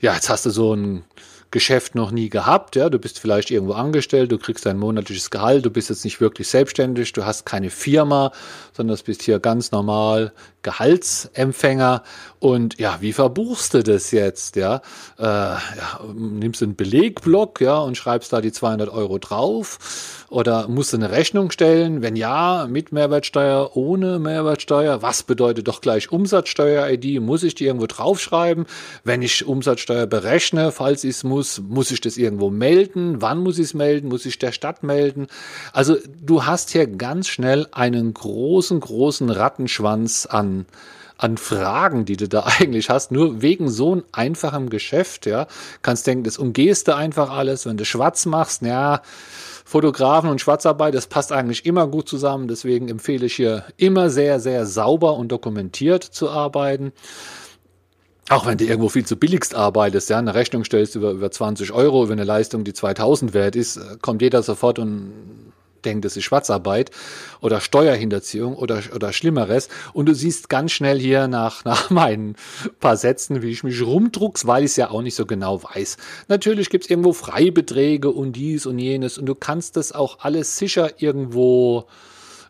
Ja, 0.00 0.14
jetzt 0.14 0.30
hast 0.30 0.46
du 0.46 0.50
so 0.50 0.74
ein 0.74 1.04
Geschäft 1.50 1.94
noch 1.94 2.10
nie 2.10 2.28
gehabt. 2.28 2.76
Ja, 2.76 2.90
du 2.90 2.98
bist 2.98 3.18
vielleicht 3.18 3.50
irgendwo 3.50 3.74
angestellt, 3.74 4.32
du 4.32 4.38
kriegst 4.38 4.66
dein 4.66 4.78
monatliches 4.78 5.30
Gehalt, 5.30 5.64
du 5.64 5.70
bist 5.70 5.88
jetzt 5.88 6.04
nicht 6.04 6.20
wirklich 6.20 6.48
selbstständig, 6.48 7.12
du 7.12 7.24
hast 7.24 7.46
keine 7.46 7.70
Firma, 7.70 8.32
sondern 8.72 8.96
bist 9.04 9.22
hier 9.22 9.38
ganz 9.38 9.70
normal 9.70 10.32
Gehaltsempfänger. 10.62 12.02
Und 12.40 12.78
ja, 12.78 12.98
wie 13.00 13.12
verbuchst 13.12 13.74
du 13.74 13.82
das 13.82 14.10
jetzt? 14.10 14.56
Ja, 14.56 14.82
äh, 15.18 15.22
ja 15.22 16.00
nimmst 16.14 16.62
einen 16.62 16.76
Belegblock, 16.76 17.60
ja, 17.60 17.78
und 17.78 17.96
schreibst 17.96 18.32
da 18.32 18.40
die 18.40 18.52
200 18.52 18.88
Euro 18.88 19.18
drauf 19.18 19.78
oder 20.36 20.68
musst 20.68 20.92
du 20.92 20.98
eine 20.98 21.12
Rechnung 21.12 21.50
stellen? 21.50 22.02
Wenn 22.02 22.14
ja, 22.14 22.66
mit 22.68 22.92
Mehrwertsteuer, 22.92 23.74
ohne 23.74 24.18
Mehrwertsteuer? 24.18 25.00
Was 25.00 25.22
bedeutet 25.22 25.66
doch 25.66 25.80
gleich 25.80 26.12
Umsatzsteuer-ID? 26.12 27.22
Muss 27.22 27.42
ich 27.42 27.54
die 27.54 27.64
irgendwo 27.64 27.86
draufschreiben? 27.86 28.66
Wenn 29.02 29.22
ich 29.22 29.46
Umsatzsteuer 29.46 30.06
berechne, 30.06 30.72
falls 30.72 31.04
ich 31.04 31.12
es 31.12 31.24
muss, 31.24 31.62
muss 31.66 31.90
ich 31.90 32.02
das 32.02 32.18
irgendwo 32.18 32.50
melden? 32.50 33.22
Wann 33.22 33.38
muss 33.38 33.58
ich 33.58 33.64
es 33.64 33.72
melden? 33.72 34.08
Muss 34.08 34.26
ich 34.26 34.38
der 34.38 34.52
Stadt 34.52 34.82
melden? 34.82 35.28
Also 35.72 35.96
du 36.20 36.44
hast 36.44 36.68
hier 36.68 36.86
ganz 36.86 37.28
schnell 37.28 37.66
einen 37.72 38.12
großen, 38.12 38.78
großen 38.78 39.30
Rattenschwanz 39.30 40.26
an 40.26 40.66
an 41.18 41.38
Fragen, 41.38 42.04
die 42.04 42.18
du 42.18 42.28
da 42.28 42.44
eigentlich 42.60 42.90
hast, 42.90 43.10
nur 43.10 43.40
wegen 43.40 43.70
so 43.70 43.92
einem 43.92 44.04
einfachen 44.12 44.68
Geschäft, 44.68 45.24
ja, 45.24 45.46
kannst 45.80 46.06
denken, 46.06 46.24
das 46.24 46.36
umgehst 46.36 46.88
du 46.88 46.94
einfach 46.94 47.30
alles, 47.30 47.64
wenn 47.64 47.78
du 47.78 47.86
schwarz 47.86 48.26
machst, 48.26 48.60
ja, 48.60 49.00
Fotografen 49.66 50.30
und 50.30 50.40
Schwarzarbeit, 50.40 50.94
das 50.94 51.08
passt 51.08 51.32
eigentlich 51.32 51.66
immer 51.66 51.88
gut 51.88 52.08
zusammen. 52.08 52.46
Deswegen 52.46 52.88
empfehle 52.88 53.26
ich 53.26 53.34
hier 53.34 53.64
immer 53.76 54.10
sehr, 54.10 54.38
sehr 54.38 54.64
sauber 54.64 55.16
und 55.16 55.32
dokumentiert 55.32 56.04
zu 56.04 56.30
arbeiten. 56.30 56.92
Auch 58.28 58.46
wenn 58.46 58.58
du 58.58 58.64
irgendwo 58.64 58.88
viel 58.88 59.04
zu 59.04 59.16
billigst 59.16 59.56
arbeitest, 59.56 60.08
ja, 60.08 60.18
eine 60.18 60.34
Rechnung 60.34 60.62
stellst 60.62 60.94
über, 60.94 61.10
über 61.10 61.32
20 61.32 61.72
Euro 61.72 62.04
über 62.04 62.12
eine 62.12 62.22
Leistung, 62.22 62.62
die 62.62 62.74
2000 62.74 63.34
wert 63.34 63.56
ist, 63.56 64.00
kommt 64.02 64.22
jeder 64.22 64.44
sofort 64.44 64.78
und 64.78 65.52
denkt, 65.86 66.04
das 66.04 66.16
ist 66.16 66.24
Schwarzarbeit 66.24 66.90
oder 67.40 67.60
Steuerhinterziehung 67.60 68.56
oder, 68.56 68.82
oder 68.94 69.12
Schlimmeres. 69.12 69.68
Und 69.92 70.06
du 70.06 70.14
siehst 70.14 70.48
ganz 70.48 70.72
schnell 70.72 70.98
hier 70.98 71.28
nach, 71.28 71.64
nach 71.64 71.90
meinen 71.90 72.36
paar 72.80 72.96
Sätzen, 72.96 73.42
wie 73.42 73.50
ich 73.50 73.64
mich 73.64 73.80
rumdruck's, 73.80 74.46
weil 74.46 74.64
ich 74.64 74.72
es 74.72 74.76
ja 74.76 74.90
auch 74.90 75.02
nicht 75.02 75.14
so 75.14 75.24
genau 75.24 75.62
weiß. 75.62 75.96
Natürlich 76.28 76.68
gibt's 76.68 76.90
irgendwo 76.90 77.12
Freibeträge 77.12 78.10
und 78.10 78.32
dies 78.32 78.66
und 78.66 78.78
jenes 78.78 79.16
und 79.16 79.26
du 79.26 79.34
kannst 79.34 79.76
das 79.76 79.92
auch 79.92 80.18
alles 80.20 80.58
sicher 80.58 81.00
irgendwo 81.00 81.86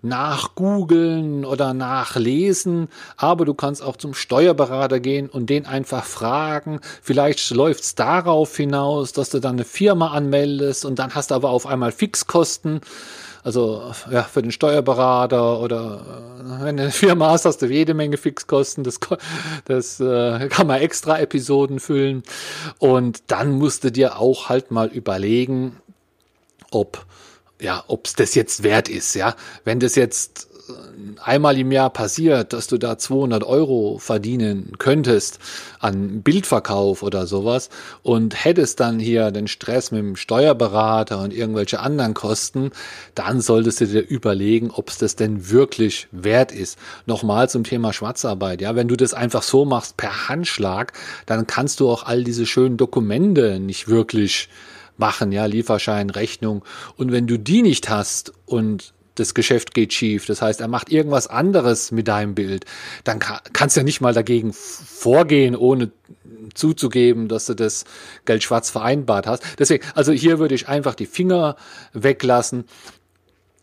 nachgoogeln 0.02 1.44
oder 1.44 1.74
nachlesen, 1.74 2.88
aber 3.16 3.44
du 3.44 3.54
kannst 3.54 3.82
auch 3.82 3.96
zum 3.96 4.14
Steuerberater 4.14 5.00
gehen 5.00 5.28
und 5.28 5.50
den 5.50 5.66
einfach 5.66 6.04
fragen. 6.04 6.80
Vielleicht 7.02 7.50
läuft 7.50 7.82
es 7.82 7.94
darauf 7.94 8.56
hinaus, 8.56 9.12
dass 9.12 9.30
du 9.30 9.40
dann 9.40 9.56
eine 9.56 9.64
Firma 9.64 10.08
anmeldest 10.12 10.84
und 10.84 10.98
dann 10.98 11.14
hast 11.14 11.30
du 11.30 11.34
aber 11.34 11.50
auf 11.50 11.66
einmal 11.66 11.92
Fixkosten. 11.92 12.80
Also 13.46 13.92
ja, 14.10 14.24
für 14.24 14.42
den 14.42 14.50
Steuerberater 14.50 15.60
oder 15.60 16.00
äh, 16.40 16.64
wenn 16.64 16.78
du 16.78 16.82
eine 16.82 16.90
Firma 16.90 17.30
hast, 17.30 17.44
hast 17.44 17.62
du 17.62 17.66
jede 17.66 17.94
Menge 17.94 18.16
Fixkosten. 18.16 18.82
Das, 18.82 18.98
das 19.66 20.00
äh, 20.00 20.48
kann 20.48 20.66
man 20.66 20.80
extra 20.80 21.20
Episoden 21.20 21.78
füllen. 21.78 22.24
Und 22.80 23.22
dann 23.28 23.52
musst 23.52 23.84
du 23.84 23.92
dir 23.92 24.18
auch 24.18 24.48
halt 24.48 24.72
mal 24.72 24.88
überlegen, 24.88 25.76
ob 26.72 27.06
ja, 27.60 27.84
ob 27.86 28.06
es 28.06 28.14
das 28.14 28.34
jetzt 28.34 28.64
wert 28.64 28.88
ist, 28.88 29.14
ja. 29.14 29.36
Wenn 29.62 29.78
das 29.78 29.94
jetzt 29.94 30.45
einmal 31.22 31.58
im 31.58 31.72
Jahr 31.72 31.90
passiert, 31.90 32.52
dass 32.52 32.66
du 32.66 32.78
da 32.78 32.98
200 32.98 33.44
Euro 33.44 33.98
verdienen 33.98 34.72
könntest 34.78 35.38
an 35.78 36.22
Bildverkauf 36.22 37.02
oder 37.02 37.26
sowas 37.26 37.70
und 38.02 38.44
hättest 38.44 38.80
dann 38.80 38.98
hier 38.98 39.30
den 39.30 39.48
Stress 39.48 39.90
mit 39.90 40.00
dem 40.00 40.16
Steuerberater 40.16 41.20
und 41.20 41.32
irgendwelche 41.32 41.80
anderen 41.80 42.14
Kosten, 42.14 42.70
dann 43.14 43.40
solltest 43.40 43.80
du 43.80 43.86
dir 43.86 44.00
überlegen, 44.00 44.70
ob 44.70 44.90
es 44.90 44.98
das 44.98 45.16
denn 45.16 45.50
wirklich 45.50 46.08
wert 46.12 46.52
ist. 46.52 46.78
Nochmal 47.06 47.48
zum 47.48 47.64
Thema 47.64 47.92
Schwarzarbeit. 47.92 48.60
Ja, 48.60 48.74
wenn 48.74 48.88
du 48.88 48.96
das 48.96 49.14
einfach 49.14 49.42
so 49.42 49.64
machst 49.64 49.96
per 49.96 50.28
Handschlag, 50.28 50.92
dann 51.26 51.46
kannst 51.46 51.80
du 51.80 51.90
auch 51.90 52.04
all 52.04 52.24
diese 52.24 52.46
schönen 52.46 52.76
Dokumente 52.76 53.60
nicht 53.60 53.88
wirklich 53.88 54.48
machen, 54.98 55.32
ja, 55.32 55.44
Lieferschein, 55.46 56.10
Rechnung. 56.10 56.64
Und 56.96 57.12
wenn 57.12 57.26
du 57.26 57.38
die 57.38 57.62
nicht 57.62 57.88
hast 57.88 58.32
und 58.46 58.94
das 59.16 59.34
Geschäft 59.34 59.74
geht 59.74 59.92
schief, 59.92 60.26
das 60.26 60.40
heißt, 60.40 60.60
er 60.60 60.68
macht 60.68 60.90
irgendwas 60.90 61.26
anderes 61.26 61.90
mit 61.90 62.08
deinem 62.08 62.34
Bild, 62.34 62.64
dann 63.04 63.18
kann, 63.18 63.40
kannst 63.52 63.76
du 63.76 63.80
ja 63.80 63.84
nicht 63.84 64.00
mal 64.00 64.14
dagegen 64.14 64.52
vorgehen, 64.52 65.56
ohne 65.56 65.90
zuzugeben, 66.54 67.28
dass 67.28 67.46
du 67.46 67.54
das 67.54 67.84
Geld 68.24 68.42
schwarz 68.42 68.70
vereinbart 68.70 69.26
hast. 69.26 69.42
Deswegen, 69.58 69.84
also 69.94 70.12
hier 70.12 70.38
würde 70.38 70.54
ich 70.54 70.68
einfach 70.68 70.94
die 70.94 71.06
Finger 71.06 71.56
weglassen 71.92 72.64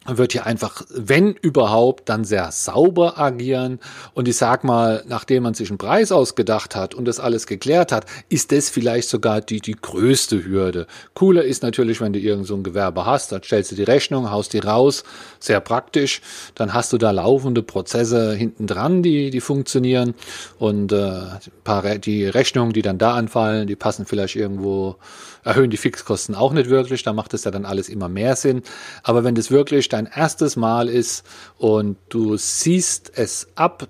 wird 0.06 0.34
hier 0.34 0.46
einfach, 0.46 0.84
wenn 0.90 1.34
überhaupt, 1.34 2.10
dann 2.10 2.26
sehr 2.26 2.52
sauber 2.52 3.18
agieren. 3.18 3.80
Und 4.14 4.28
ich 4.28 4.36
sag 4.36 4.64
mal, 4.64 5.04
nachdem 5.08 5.44
man 5.44 5.54
sich 5.54 5.70
einen 5.70 5.78
Preis 5.78 6.12
ausgedacht 6.12 6.76
hat 6.76 6.94
und 6.94 7.06
das 7.06 7.20
alles 7.20 7.48
geklärt 7.48 7.92
hat, 7.92 8.06
ist 8.30 8.52
das 8.52 8.70
vielleicht 8.70 9.08
sogar 9.08 9.42
die, 9.42 9.62
die 9.62 9.76
größte 9.80 10.44
Hürde. 10.44 10.88
Cooler 11.14 11.44
ist 11.44 11.64
natürlich, 11.64 12.02
wenn 12.02 12.14
du 12.14 12.20
irgend 12.20 12.48
so 12.48 12.56
ein 12.56 12.64
Gewerbe 12.64 13.06
hast, 13.06 13.32
dann 13.32 13.44
stellst 13.44 13.72
du 13.72 13.76
die 13.76 13.84
Rechnung, 13.84 14.30
haust 14.30 14.54
die 14.54 14.60
raus, 14.60 15.04
sehr 15.40 15.62
praktisch. 15.62 16.22
Dann 16.56 16.74
hast 16.74 16.92
du 16.92 16.98
da 16.98 17.12
laufende 17.12 17.64
Prozesse 17.64 18.34
hinten 18.34 18.68
dran, 18.68 19.04
die, 19.04 19.30
die 19.30 19.42
funktionieren. 19.42 20.16
Und 20.60 20.92
äh, 20.92 22.00
die 22.00 22.26
Rechnungen, 22.26 22.74
die 22.74 22.82
dann 22.82 22.98
da 22.98 23.14
anfallen, 23.14 23.68
die 23.68 23.76
passen 23.76 24.06
vielleicht 24.06 24.36
irgendwo, 24.36 24.98
erhöhen 25.44 25.70
die 25.70 25.78
Fixkosten 25.78 26.36
auch 26.36 26.54
nicht 26.54 26.70
wirklich. 26.70 27.04
Da 27.04 27.14
macht 27.14 27.34
es 27.34 27.44
ja 27.44 27.52
dann 27.52 27.66
alles 27.66 27.90
immer 27.90 28.10
mehr 28.10 28.36
Sinn. 28.36 28.64
Aber 29.04 29.24
wenn 29.24 29.36
das 29.36 29.52
wirklich 29.52 29.90
dein 29.94 30.08
erstes 30.08 30.56
Mal 30.56 30.90
ist 30.90 31.26
und 31.58 31.98
du 32.10 32.38
siehst 32.38 33.12
es 33.16 33.48
ab, 33.56 33.88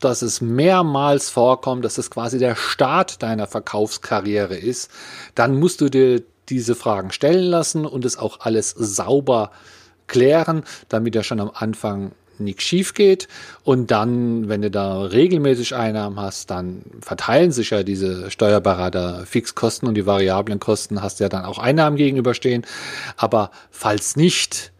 dass 0.00 0.22
es 0.22 0.40
mehrmals 0.40 1.30
vorkommt, 1.30 1.84
dass 1.84 1.98
es 1.98 2.10
quasi 2.10 2.38
der 2.38 2.56
Start 2.56 3.22
deiner 3.22 3.46
Verkaufskarriere 3.46 4.56
ist, 4.56 4.90
dann 5.34 5.58
musst 5.58 5.80
du 5.80 5.88
dir 5.88 6.22
diese 6.48 6.74
Fragen 6.74 7.12
stellen 7.12 7.44
lassen 7.44 7.86
und 7.86 8.04
es 8.04 8.18
auch 8.18 8.40
alles 8.40 8.70
sauber 8.70 9.52
klären, 10.08 10.64
damit 10.88 11.14
er 11.14 11.22
schon 11.22 11.40
am 11.40 11.52
Anfang 11.54 12.12
nichts 12.38 12.64
schief 12.64 12.94
geht. 12.94 13.28
Und 13.62 13.90
dann, 13.90 14.48
wenn 14.48 14.62
du 14.62 14.70
da 14.70 15.02
regelmäßig 15.02 15.74
Einnahmen 15.74 16.18
hast, 16.18 16.50
dann 16.50 16.82
verteilen 17.00 17.52
sich 17.52 17.70
ja 17.70 17.82
diese 17.82 18.30
Steuerberater 18.30 19.24
Fixkosten 19.26 19.88
und 19.88 19.94
die 19.94 20.06
variablen 20.06 20.58
Kosten 20.58 21.02
hast 21.02 21.20
ja 21.20 21.28
dann 21.28 21.44
auch 21.44 21.58
Einnahmen 21.58 21.96
gegenüberstehen. 21.96 22.66
Aber 23.16 23.50
falls 23.70 24.16
nicht, 24.16 24.72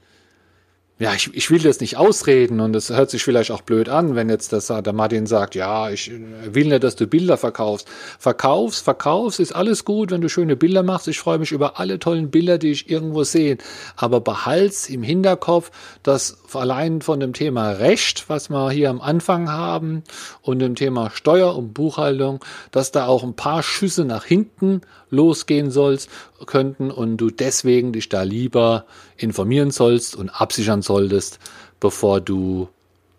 ja, 0.98 1.14
ich, 1.14 1.34
ich 1.34 1.50
will 1.50 1.60
das 1.60 1.80
nicht 1.80 1.96
ausreden 1.96 2.60
und 2.60 2.76
es 2.76 2.90
hört 2.90 3.10
sich 3.10 3.24
vielleicht 3.24 3.50
auch 3.50 3.62
blöd 3.62 3.88
an, 3.88 4.14
wenn 4.14 4.28
jetzt 4.28 4.52
das, 4.52 4.68
der 4.68 4.92
Martin 4.92 5.26
sagt, 5.26 5.56
ja, 5.56 5.90
ich 5.90 6.12
will 6.44 6.66
nicht, 6.66 6.84
dass 6.84 6.94
du 6.94 7.08
Bilder 7.08 7.36
verkaufst. 7.36 7.88
Verkaufst, 8.20 8.84
verkaufst, 8.84 9.40
ist 9.40 9.52
alles 9.52 9.84
gut, 9.84 10.12
wenn 10.12 10.20
du 10.20 10.28
schöne 10.28 10.54
Bilder 10.54 10.84
machst. 10.84 11.08
Ich 11.08 11.18
freue 11.18 11.38
mich 11.38 11.50
über 11.50 11.80
alle 11.80 11.98
tollen 11.98 12.30
Bilder, 12.30 12.58
die 12.58 12.70
ich 12.70 12.88
irgendwo 12.88 13.24
sehe. 13.24 13.58
Aber 13.96 14.20
behalt's 14.20 14.88
im 14.88 15.02
Hinterkopf, 15.02 15.72
dass 16.04 16.38
allein 16.54 17.00
von 17.00 17.18
dem 17.18 17.32
Thema 17.32 17.72
Recht, 17.72 18.28
was 18.28 18.48
wir 18.48 18.70
hier 18.70 18.90
am 18.90 19.00
Anfang 19.00 19.50
haben, 19.50 20.04
und 20.42 20.60
dem 20.60 20.76
Thema 20.76 21.10
Steuer 21.10 21.56
und 21.56 21.74
Buchhaltung, 21.74 22.44
dass 22.70 22.92
da 22.92 23.06
auch 23.06 23.24
ein 23.24 23.34
paar 23.34 23.64
Schüsse 23.64 24.04
nach 24.04 24.24
hinten 24.24 24.82
losgehen 25.12 25.70
sollst, 25.70 26.10
könnten 26.46 26.90
und 26.90 27.18
du 27.18 27.30
deswegen 27.30 27.92
dich 27.92 28.08
da 28.08 28.22
lieber 28.22 28.86
informieren 29.16 29.70
sollst 29.70 30.16
und 30.16 30.30
absichern 30.30 30.82
solltest, 30.82 31.38
bevor 31.78 32.20
du 32.20 32.68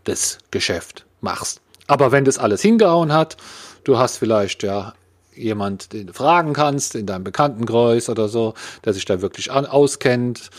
das 0.04 0.40
Geschäft 0.52 1.06
machst. 1.22 1.62
Aber 1.88 2.12
wenn 2.12 2.26
das 2.26 2.38
alles 2.38 2.62
hingehauen 2.62 3.14
hat, 3.14 3.38
du 3.84 3.98
hast 3.98 4.18
vielleicht 4.18 4.64
ja 4.64 4.94
jemand, 5.36 5.94
den 5.94 6.08
du 6.08 6.14
fragen 6.14 6.54
kannst, 6.54 6.96
in 6.96 7.06
deinem 7.06 7.24
Bekanntenkreis 7.24 8.10
oder 8.10 8.28
so, 8.28 8.54
der 8.86 8.94
sich 8.94 9.06
da 9.06 9.22
wirklich 9.22 9.52
auskennt 9.52 10.50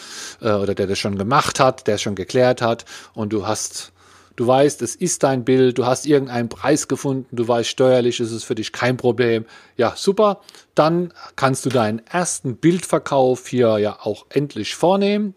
äh, 0.40 0.53
oder 0.53 0.75
der 0.75 0.87
das 0.87 0.99
schon 0.99 1.18
gemacht 1.18 1.61
hat, 1.61 1.87
der 1.87 1.97
es 1.97 2.03
schon 2.03 2.14
geklärt 2.14 2.62
hat 2.62 2.85
und 3.14 3.33
du 3.33 3.47
hast 3.47 3.92
du 4.37 4.47
weißt, 4.47 4.83
es 4.83 4.94
ist 4.94 5.23
dein 5.23 5.44
Bild, 5.44 5.79
du 5.79 5.87
hast 5.87 6.07
irgendeinen 6.07 6.49
Preis 6.49 6.88
gefunden, 6.88 7.37
du 7.37 7.47
weißt, 7.47 7.68
steuerlich 7.68 8.20
ist 8.20 8.33
es 8.33 8.44
für 8.44 8.55
dich 8.55 8.73
kein 8.73 8.97
Problem. 8.97 9.44
Ja, 9.77 9.94
super. 9.97 10.40
Dann 10.75 11.12
kannst 11.37 11.64
du 11.66 11.70
deinen 11.70 12.05
ersten 12.07 12.57
Bildverkauf 12.57 13.47
hier 13.47 13.79
ja 13.79 13.99
auch 14.01 14.27
endlich 14.31 14.75
vornehmen. 14.75 15.35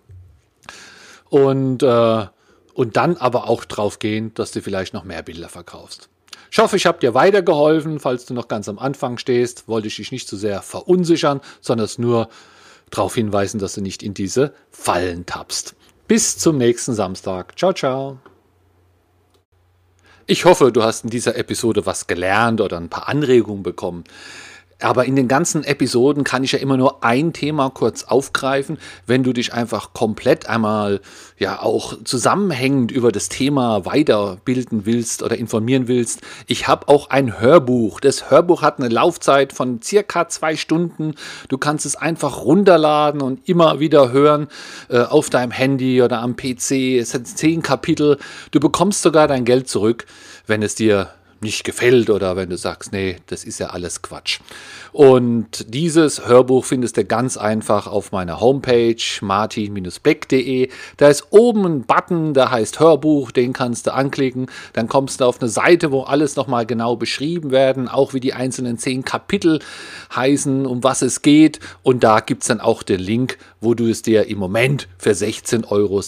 Und, 1.29 1.83
äh, 1.83 2.25
und 2.73 2.95
dann 2.95 3.17
aber 3.17 3.49
auch 3.49 3.65
drauf 3.65 3.99
gehen, 3.99 4.33
dass 4.35 4.51
du 4.51 4.61
vielleicht 4.61 4.93
noch 4.93 5.03
mehr 5.03 5.23
Bilder 5.23 5.49
verkaufst. 5.49 6.09
Ich 6.51 6.59
hoffe, 6.59 6.77
ich 6.77 6.85
habe 6.85 6.99
dir 6.99 7.13
weitergeholfen. 7.13 7.99
Falls 7.99 8.25
du 8.25 8.33
noch 8.33 8.47
ganz 8.47 8.69
am 8.69 8.79
Anfang 8.79 9.17
stehst, 9.17 9.67
wollte 9.67 9.87
ich 9.87 9.97
dich 9.97 10.11
nicht 10.11 10.27
zu 10.27 10.37
so 10.37 10.41
sehr 10.41 10.61
verunsichern, 10.61 11.41
sondern 11.59 11.89
nur 11.97 12.29
darauf 12.89 13.15
hinweisen, 13.15 13.59
dass 13.59 13.73
du 13.73 13.81
nicht 13.81 14.03
in 14.03 14.13
diese 14.13 14.53
Fallen 14.71 15.25
tappst. 15.25 15.75
Bis 16.07 16.37
zum 16.37 16.57
nächsten 16.57 16.93
Samstag. 16.93 17.57
Ciao, 17.57 17.73
ciao. 17.73 18.17
Ich 20.29 20.43
hoffe, 20.43 20.73
du 20.73 20.83
hast 20.83 21.05
in 21.05 21.09
dieser 21.09 21.37
Episode 21.37 21.85
was 21.85 22.05
gelernt 22.05 22.59
oder 22.59 22.75
ein 22.75 22.89
paar 22.89 23.07
Anregungen 23.07 23.63
bekommen. 23.63 24.03
Aber 24.79 25.05
in 25.05 25.15
den 25.15 25.27
ganzen 25.27 25.63
Episoden 25.63 26.23
kann 26.23 26.43
ich 26.43 26.51
ja 26.51 26.59
immer 26.59 26.77
nur 26.77 27.03
ein 27.03 27.33
Thema 27.33 27.69
kurz 27.69 28.03
aufgreifen. 28.03 28.77
Wenn 29.07 29.23
du 29.23 29.33
dich 29.33 29.53
einfach 29.53 29.93
komplett 29.93 30.47
einmal 30.47 31.01
ja 31.39 31.61
auch 31.61 31.97
zusammenhängend 32.03 32.91
über 32.91 33.11
das 33.11 33.29
Thema 33.29 33.85
weiterbilden 33.85 34.85
willst 34.85 35.23
oder 35.23 35.37
informieren 35.37 35.87
willst, 35.87 36.21
ich 36.45 36.67
habe 36.67 36.87
auch 36.89 37.09
ein 37.09 37.39
Hörbuch. 37.39 37.99
Das 37.99 38.29
Hörbuch 38.29 38.61
hat 38.61 38.79
eine 38.79 38.89
Laufzeit 38.89 39.51
von 39.51 39.81
circa 39.81 40.27
zwei 40.29 40.55
Stunden. 40.55 41.15
Du 41.49 41.57
kannst 41.57 41.85
es 41.85 41.95
einfach 41.95 42.43
runterladen 42.43 43.21
und 43.21 43.49
immer 43.49 43.79
wieder 43.79 44.11
hören 44.11 44.47
äh, 44.89 44.99
auf 44.99 45.29
deinem 45.29 45.51
Handy 45.51 46.03
oder 46.03 46.19
am 46.21 46.35
PC. 46.35 46.99
Es 46.99 47.11
sind 47.11 47.27
zehn 47.27 47.63
Kapitel. 47.63 48.17
Du 48.51 48.59
bekommst 48.59 49.01
sogar 49.01 49.27
dein 49.27 49.45
Geld 49.45 49.67
zurück, 49.67 50.05
wenn 50.45 50.61
es 50.61 50.75
dir 50.75 51.09
nicht 51.41 51.63
gefällt 51.63 52.09
oder 52.09 52.35
wenn 52.35 52.49
du 52.49 52.57
sagst, 52.57 52.91
nee, 52.91 53.17
das 53.27 53.43
ist 53.43 53.59
ja 53.59 53.67
alles 53.67 54.01
Quatsch. 54.01 54.39
Und 54.91 55.73
dieses 55.73 56.27
Hörbuch 56.27 56.65
findest 56.65 56.97
du 56.97 57.05
ganz 57.05 57.37
einfach 57.37 57.87
auf 57.87 58.11
meiner 58.11 58.39
Homepage 58.39 58.95
martin-black.de. 59.21 60.69
Da 60.97 61.07
ist 61.07 61.27
oben 61.29 61.65
ein 61.65 61.81
Button, 61.83 62.33
der 62.33 62.51
heißt 62.51 62.79
Hörbuch, 62.79 63.31
den 63.31 63.53
kannst 63.53 63.87
du 63.87 63.93
anklicken. 63.93 64.47
Dann 64.73 64.87
kommst 64.87 65.21
du 65.21 65.25
auf 65.25 65.39
eine 65.39 65.49
Seite, 65.49 65.91
wo 65.91 66.01
alles 66.01 66.35
nochmal 66.35 66.65
genau 66.65 66.95
beschrieben 66.95 67.51
werden, 67.51 67.87
auch 67.87 68.13
wie 68.13 68.19
die 68.19 68.33
einzelnen 68.33 68.77
zehn 68.77 69.03
Kapitel 69.03 69.59
heißen, 70.15 70.65
um 70.65 70.83
was 70.83 71.01
es 71.01 71.21
geht. 71.21 71.59
Und 71.83 72.03
da 72.03 72.19
gibt 72.19 72.43
es 72.43 72.47
dann 72.47 72.61
auch 72.61 72.83
den 72.83 72.99
Link, 72.99 73.37
wo 73.61 73.73
du 73.73 73.87
es 73.87 74.01
dir 74.01 74.27
im 74.27 74.37
Moment 74.37 74.87
für 74.97 75.11
16,66 75.11 75.69
Euro 75.69 76.01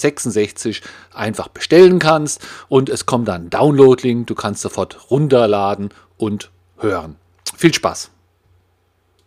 einfach 1.14 1.48
bestellen 1.50 2.00
kannst. 2.00 2.42
Und 2.70 2.90
es 2.90 3.06
kommt 3.06 3.28
dann 3.28 3.46
ein 3.46 3.50
Download-Link, 3.50 4.28
du 4.28 4.36
kannst 4.36 4.62
sofort 4.62 5.12
runterladen 5.20 5.90
und 6.18 6.50
hören. 6.78 7.18
Viel 7.58 7.74
Spaß! 7.74 8.12